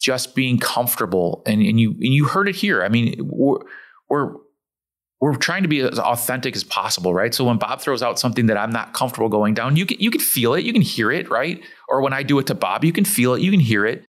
just 0.02 0.36
being 0.36 0.58
comfortable 0.58 1.44
and, 1.46 1.62
and 1.62 1.80
you 1.80 1.92
and 1.92 2.14
you 2.14 2.26
heard 2.26 2.48
it 2.48 2.56
here. 2.56 2.84
I 2.84 2.90
mean, 2.90 3.16
we're 3.20 3.60
we're 4.10 4.34
we're 5.22 5.36
trying 5.36 5.64
to 5.64 5.70
be 5.70 5.82
as 5.82 6.00
authentic 6.00 6.56
as 6.56 6.64
possible, 6.64 7.14
right? 7.14 7.34
So 7.34 7.46
when 7.46 7.58
Bob 7.58 7.82
throws 7.82 8.04
out 8.04 8.20
something 8.20 8.48
that 8.48 8.58
I'm 8.58 8.72
not 8.72 8.94
comfortable 8.94 9.30
going 9.30 9.54
down, 9.54 9.76
you 9.76 9.86
can 9.86 10.00
you 10.00 10.12
can 10.12 10.22
feel 10.22 10.54
it, 10.56 10.66
you 10.66 10.74
can 10.74 10.82
hear 10.82 11.12
it, 11.12 11.30
right? 11.30 11.62
Or 11.88 12.02
when 12.02 12.14
I 12.14 12.24
do 12.24 12.40
it 12.40 12.48
to 12.48 12.56
Bob, 12.56 12.84
you 12.84 12.92
can 12.92 13.06
feel 13.06 13.34
it, 13.36 13.42
you 13.42 13.52
can 13.52 13.60
hear 13.60 13.86
it. 13.86 14.06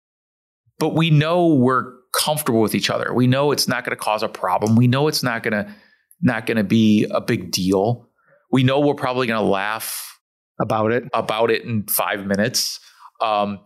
But 0.80 0.96
we 0.96 1.10
know 1.10 1.48
we're 1.48 1.94
comfortable 2.14 2.62
with 2.62 2.76
each 2.76 2.90
other. 2.90 3.14
We 3.14 3.28
know 3.28 3.52
it's 3.52 3.68
not 3.68 3.84
going 3.84 3.96
to 3.96 4.02
cause 4.02 4.24
a 4.24 4.30
problem. 4.30 4.76
We 4.76 4.88
know 4.88 5.08
it's 5.08 5.24
not 5.24 5.44
going 5.44 5.54
to 5.54 5.74
not 6.24 6.46
going 6.46 6.58
to 6.58 6.64
be 6.64 7.06
a 7.12 7.22
big 7.22 7.52
deal. 7.52 8.10
We 8.52 8.64
know 8.64 8.80
we're 8.80 8.96
probably 8.96 9.28
going 9.28 9.44
to 9.44 9.50
laugh 9.50 10.20
about 10.60 10.92
it 10.92 11.04
about 11.14 11.52
it 11.52 11.64
in 11.64 11.84
5 11.88 12.26
minutes. 12.26 12.80
Um, 13.22 13.60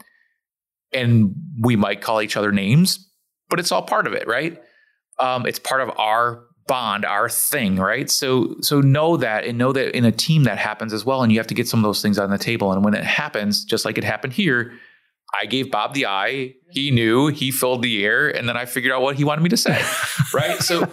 and 0.94 1.36
we 1.62 1.76
might 1.76 2.02
call 2.02 2.22
each 2.22 2.38
other 2.38 2.52
names, 2.52 3.10
but 3.50 3.60
it's 3.60 3.72
all 3.72 3.82
part 3.82 4.08
of 4.08 4.14
it, 4.14 4.28
right? 4.28 4.62
Um, 5.20 5.46
it's 5.46 5.60
part 5.60 5.82
of 5.82 5.92
our 5.98 6.46
bond, 6.68 7.06
our 7.06 7.30
thing, 7.30 7.78
right? 7.78 8.10
So 8.10 8.56
so 8.62 8.82
know 8.82 9.18
that 9.18 9.46
and 9.46 9.58
know 9.58 9.72
that 9.74 9.96
in 9.96 10.06
a 10.06 10.12
team 10.12 10.44
that 10.44 10.58
happens 10.58 10.94
as 10.94 11.06
well, 11.06 11.24
and 11.24 11.32
you 11.32 11.40
have 11.40 11.48
to 11.48 11.54
get 11.54 11.68
some 11.68 11.80
of 11.80 11.84
those 11.84 12.02
things 12.02 12.20
on 12.20 12.30
the 12.30 12.38
table. 12.38 12.72
And 12.72 12.84
when 12.84 12.94
it 12.94 13.04
happens, 13.04 13.64
just 13.64 13.86
like 13.86 13.98
it 13.98 14.04
happened 14.04 14.34
here, 14.34 14.74
I 15.40 15.46
gave 15.46 15.72
Bob 15.72 15.94
the 15.94 16.06
eye. 16.06 16.54
He 16.72 16.92
knew. 16.92 17.28
He 17.28 17.52
filled 17.52 17.82
the 17.82 18.06
air, 18.06 18.30
and 18.30 18.48
then 18.48 18.58
I 18.58 18.66
figured 18.66 18.94
out 18.94 19.02
what 19.02 19.16
he 19.16 19.24
wanted 19.24 19.42
me 19.42 19.50
to 19.50 19.58
say, 19.58 19.82
right? 20.34 20.60
So 20.60 20.90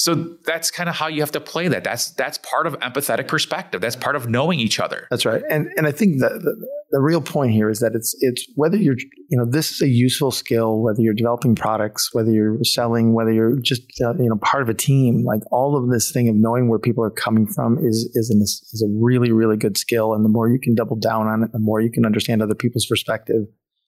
so 0.00 0.14
that's 0.46 0.70
kind 0.70 0.88
of 0.88 0.94
how 0.94 1.08
you 1.08 1.20
have 1.20 1.32
to 1.32 1.42
play 1.42 1.68
that. 1.68 1.84
That's 1.84 2.12
that's 2.12 2.38
part 2.38 2.66
of 2.66 2.72
empathetic 2.80 3.28
perspective. 3.28 3.82
That's 3.82 3.96
part 3.96 4.16
of 4.16 4.30
knowing 4.30 4.58
each 4.58 4.80
other. 4.80 5.06
That's 5.10 5.26
right. 5.26 5.42
And 5.50 5.68
and 5.76 5.86
I 5.86 5.92
think 5.92 6.20
that 6.20 6.32
the, 6.32 6.68
the 6.90 7.00
real 7.00 7.20
point 7.20 7.52
here 7.52 7.68
is 7.68 7.80
that 7.80 7.94
it's 7.94 8.16
it's 8.20 8.46
whether 8.54 8.78
you're 8.78 8.96
you 9.28 9.36
know 9.36 9.44
this 9.44 9.72
is 9.72 9.82
a 9.82 9.88
useful 9.88 10.30
skill, 10.30 10.80
whether 10.80 11.02
you're 11.02 11.12
developing 11.12 11.54
products, 11.54 12.14
whether 12.14 12.30
you're 12.30 12.56
selling, 12.64 13.12
whether 13.12 13.30
you're 13.30 13.60
just 13.60 13.82
uh, 14.02 14.14
you 14.14 14.30
know 14.30 14.36
part 14.36 14.62
of 14.62 14.70
a 14.70 14.74
team. 14.74 15.22
Like 15.22 15.42
all 15.52 15.76
of 15.76 15.90
this 15.90 16.10
thing 16.10 16.30
of 16.30 16.34
knowing 16.34 16.70
where 16.70 16.78
people 16.78 17.04
are 17.04 17.10
coming 17.10 17.46
from 17.46 17.76
is 17.76 18.10
is 18.14 18.30
an, 18.30 18.40
is 18.40 18.82
a 18.82 18.90
really 18.90 19.32
really 19.32 19.58
good 19.58 19.76
skill. 19.76 20.14
And 20.14 20.24
the 20.24 20.30
more 20.30 20.48
you 20.48 20.58
can 20.58 20.74
double 20.74 20.96
down 20.96 21.26
on 21.26 21.42
it, 21.42 21.52
the 21.52 21.58
more 21.58 21.78
you 21.82 21.90
can 21.90 22.06
understand 22.06 22.40
other 22.40 22.54
people's 22.54 22.86
perspective. 22.86 23.42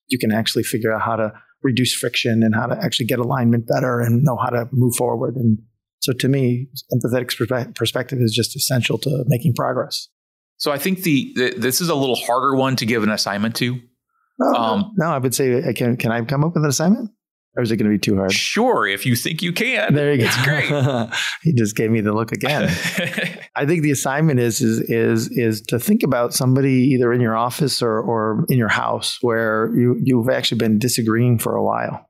You 0.09 0.19
can 0.19 0.31
actually 0.31 0.63
figure 0.63 0.93
out 0.93 1.01
how 1.01 1.15
to 1.15 1.33
reduce 1.63 1.91
friction 1.91 2.43
and 2.43 2.53
how 2.53 2.67
to 2.67 2.77
actually 2.83 3.07
get 3.07 3.17
alignment 3.17 3.65
better 3.65 3.99
and 3.99 4.21
know 4.21 4.37
how 4.37 4.51
to 4.51 4.69
move 4.71 4.95
forward 4.95 5.37
and 5.37 5.57
so 6.03 6.11
to 6.11 6.27
me, 6.27 6.67
empathetic 6.91 7.75
perspective 7.75 8.19
is 8.19 8.33
just 8.33 8.57
essential 8.57 8.97
to 8.97 9.23
making 9.27 9.53
progress. 9.53 10.09
So 10.57 10.69
I 10.69 10.77
think 10.77 11.03
the, 11.03 11.31
the 11.35 11.53
this 11.57 11.79
is 11.79 11.87
a 11.87 11.95
little 11.95 12.17
harder 12.17 12.55
one 12.55 12.75
to 12.75 12.85
give 12.85 13.03
an 13.03 13.09
assignment 13.09 13.55
to. 13.55 13.79
No, 14.37 14.53
um, 14.53 14.91
no, 14.97 15.05
I 15.05 15.17
would 15.17 15.33
say, 15.33 15.61
can 15.73 15.95
can 15.95 16.11
I 16.11 16.21
come 16.25 16.43
up 16.43 16.55
with 16.55 16.63
an 16.63 16.69
assignment? 16.69 17.11
Or 17.55 17.63
is 17.63 17.71
it 17.71 17.77
going 17.77 17.89
to 17.89 17.95
be 17.95 17.99
too 17.99 18.17
hard? 18.17 18.33
Sure, 18.33 18.85
if 18.85 19.05
you 19.05 19.15
think 19.15 19.41
you 19.41 19.53
can. 19.53 19.93
There 19.93 20.11
you 20.11 20.19
go. 20.19 20.25
It's 20.25 20.43
great. 20.43 21.09
he 21.43 21.53
just 21.53 21.77
gave 21.77 21.89
me 21.89 22.01
the 22.01 22.11
look 22.11 22.33
again. 22.33 22.63
I 23.55 23.65
think 23.65 23.83
the 23.83 23.91
assignment 23.91 24.41
is 24.41 24.59
is 24.59 24.81
is 24.89 25.29
is 25.29 25.61
to 25.67 25.79
think 25.79 26.03
about 26.03 26.33
somebody 26.33 26.89
either 26.93 27.13
in 27.13 27.21
your 27.21 27.37
office 27.37 27.81
or 27.81 28.01
or 28.01 28.45
in 28.49 28.57
your 28.57 28.69
house 28.69 29.19
where 29.21 29.73
you 29.73 30.01
you've 30.03 30.29
actually 30.29 30.57
been 30.57 30.79
disagreeing 30.79 31.39
for 31.39 31.55
a 31.55 31.63
while 31.63 32.09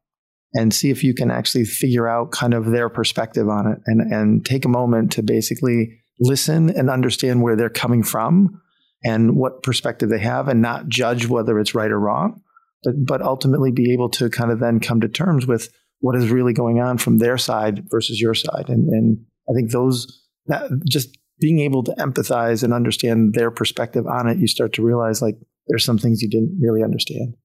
and 0.53 0.73
see 0.73 0.89
if 0.89 1.03
you 1.03 1.13
can 1.13 1.31
actually 1.31 1.65
figure 1.65 2.07
out 2.07 2.31
kind 2.31 2.53
of 2.53 2.65
their 2.65 2.89
perspective 2.89 3.49
on 3.49 3.71
it 3.71 3.79
and, 3.85 4.01
and 4.13 4.45
take 4.45 4.65
a 4.65 4.69
moment 4.69 5.11
to 5.13 5.23
basically 5.23 5.99
listen 6.19 6.69
and 6.69 6.89
understand 6.89 7.41
where 7.41 7.55
they're 7.55 7.69
coming 7.69 8.03
from 8.03 8.61
and 9.03 9.35
what 9.35 9.63
perspective 9.63 10.09
they 10.09 10.19
have 10.19 10.47
and 10.47 10.61
not 10.61 10.87
judge 10.87 11.27
whether 11.27 11.59
it's 11.59 11.75
right 11.75 11.91
or 11.91 11.99
wrong, 11.99 12.41
but, 12.83 12.93
but 13.05 13.21
ultimately 13.21 13.71
be 13.71 13.91
able 13.91 14.09
to 14.09 14.29
kind 14.29 14.51
of 14.51 14.59
then 14.59 14.79
come 14.79 15.01
to 15.01 15.09
terms 15.09 15.47
with 15.47 15.69
what 15.99 16.15
is 16.15 16.29
really 16.29 16.53
going 16.53 16.79
on 16.79 16.97
from 16.97 17.17
their 17.17 17.37
side 17.37 17.85
versus 17.89 18.21
your 18.21 18.33
side. 18.33 18.69
And, 18.69 18.87
and 18.89 19.17
I 19.49 19.53
think 19.53 19.71
those, 19.71 20.21
that 20.47 20.69
just 20.87 21.17
being 21.39 21.59
able 21.59 21.83
to 21.83 21.91
empathize 21.93 22.63
and 22.63 22.73
understand 22.73 23.33
their 23.33 23.51
perspective 23.51 24.05
on 24.05 24.27
it, 24.27 24.37
you 24.37 24.47
start 24.47 24.73
to 24.73 24.83
realize 24.83 25.21
like 25.21 25.35
there's 25.67 25.83
some 25.83 25.97
things 25.97 26.21
you 26.21 26.29
didn't 26.29 26.59
really 26.61 26.83
understand. 26.83 27.35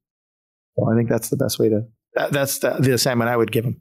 So 0.77 0.92
I 0.92 0.97
think 0.97 1.09
that's 1.09 1.31
the 1.31 1.37
best 1.37 1.59
way 1.59 1.68
to 1.71 1.83
that, 2.18 2.33
that's 2.33 2.59
the, 2.59 2.70
the, 2.70 2.92
assignment 2.92 3.31
I 3.31 3.37
would 3.37 3.52
give 3.52 3.64
them. 3.64 3.81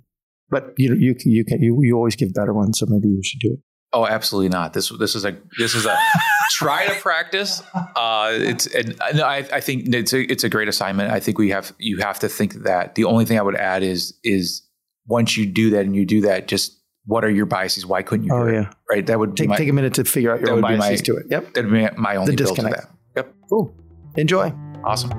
But 0.49 0.73
you 0.77 0.95
you 0.95 1.15
you 1.25 1.43
can 1.43 1.61
you, 1.61 1.77
you 1.81 1.95
always 1.95 2.15
give 2.15 2.33
better 2.33 2.53
ones, 2.53 2.79
so 2.79 2.85
maybe 2.87 3.09
you 3.09 3.21
should 3.23 3.39
do 3.39 3.53
it. 3.53 3.59
Oh, 3.93 4.05
absolutely 4.05 4.49
not. 4.49 4.73
This 4.73 4.89
this 4.97 5.15
is 5.15 5.25
a 5.25 5.37
this 5.57 5.75
is 5.75 5.85
a 5.85 5.97
try 6.51 6.87
to 6.87 6.95
practice. 7.01 7.61
Uh, 7.73 8.31
it's 8.33 8.67
and 8.67 8.95
I, 9.01 9.37
I 9.51 9.59
think 9.59 9.93
it's 9.93 10.13
a 10.13 10.31
it's 10.31 10.43
a 10.43 10.49
great 10.49 10.67
assignment. 10.67 11.11
I 11.11 11.19
think 11.19 11.37
we 11.37 11.49
have 11.49 11.73
you 11.77 11.97
have 11.97 12.19
to 12.19 12.29
think 12.29 12.53
that 12.63 12.95
the 12.95 13.05
only 13.05 13.25
thing 13.25 13.39
I 13.39 13.41
would 13.41 13.55
add 13.55 13.83
is 13.83 14.13
is 14.23 14.61
once 15.05 15.35
you 15.35 15.45
do 15.45 15.69
that 15.71 15.85
and 15.85 15.95
you 15.95 16.05
do 16.05 16.21
that, 16.21 16.47
just 16.47 16.77
what 17.05 17.23
are 17.23 17.29
your 17.29 17.45
biases? 17.45 17.85
Why 17.85 18.03
couldn't 18.03 18.27
you? 18.27 18.33
Oh 18.33 18.45
yeah, 18.45 18.69
it? 18.69 18.75
right. 18.89 19.05
That 19.05 19.19
would 19.19 19.35
take 19.35 19.49
my, 19.49 19.57
take 19.57 19.69
a 19.69 19.73
minute 19.73 19.95
to 19.95 20.05
figure 20.05 20.33
out 20.33 20.41
your 20.41 20.51
own 20.51 20.61
biases 20.61 21.01
my, 21.01 21.05
to 21.05 21.15
it. 21.17 21.25
Yep, 21.29 21.53
that'd 21.53 21.71
be 21.71 21.87
my 21.99 22.15
only 22.17 22.31
the 22.31 22.37
disconnect. 22.37 22.87
Yep. 23.15 23.33
Cool. 23.49 23.73
Enjoy. 24.15 24.53
Awesome. 24.83 25.11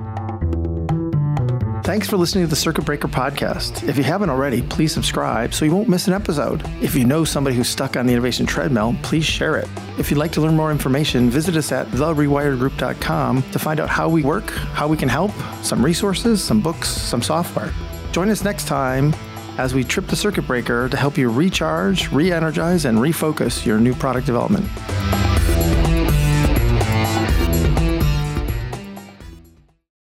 Thanks 1.89 2.07
for 2.07 2.17
listening 2.17 2.43
to 2.43 2.47
the 2.47 2.55
Circuit 2.55 2.85
Breaker 2.85 3.07
podcast. 3.07 3.89
If 3.89 3.97
you 3.97 4.03
haven't 4.03 4.29
already, 4.29 4.61
please 4.61 4.93
subscribe 4.93 5.55
so 5.55 5.65
you 5.65 5.73
won't 5.73 5.89
miss 5.89 6.07
an 6.07 6.13
episode. 6.13 6.63
If 6.83 6.93
you 6.93 7.03
know 7.03 7.25
somebody 7.25 7.55
who's 7.55 7.67
stuck 7.67 7.97
on 7.97 8.05
the 8.05 8.13
innovation 8.13 8.45
treadmill, 8.45 8.95
please 9.01 9.25
share 9.25 9.57
it. 9.57 9.67
If 9.97 10.11
you'd 10.11 10.19
like 10.19 10.31
to 10.33 10.41
learn 10.41 10.55
more 10.55 10.69
information, 10.69 11.31
visit 11.31 11.55
us 11.55 11.71
at 11.71 11.87
therewiredgroup.com 11.87 13.41
to 13.41 13.57
find 13.57 13.79
out 13.79 13.89
how 13.89 14.07
we 14.07 14.21
work, 14.21 14.51
how 14.51 14.87
we 14.87 14.97
can 14.97 15.09
help, 15.09 15.31
some 15.63 15.83
resources, 15.83 16.43
some 16.43 16.61
books, 16.61 16.89
some 16.89 17.23
software. 17.23 17.73
Join 18.11 18.29
us 18.29 18.43
next 18.43 18.67
time 18.67 19.11
as 19.57 19.73
we 19.73 19.83
trip 19.83 20.05
the 20.05 20.15
circuit 20.15 20.45
breaker 20.45 20.89
to 20.89 20.95
help 20.95 21.17
you 21.17 21.31
recharge, 21.31 22.11
re 22.11 22.31
energize, 22.31 22.85
and 22.85 22.99
refocus 22.99 23.65
your 23.65 23.79
new 23.79 23.95
product 23.95 24.27
development. 24.27 24.69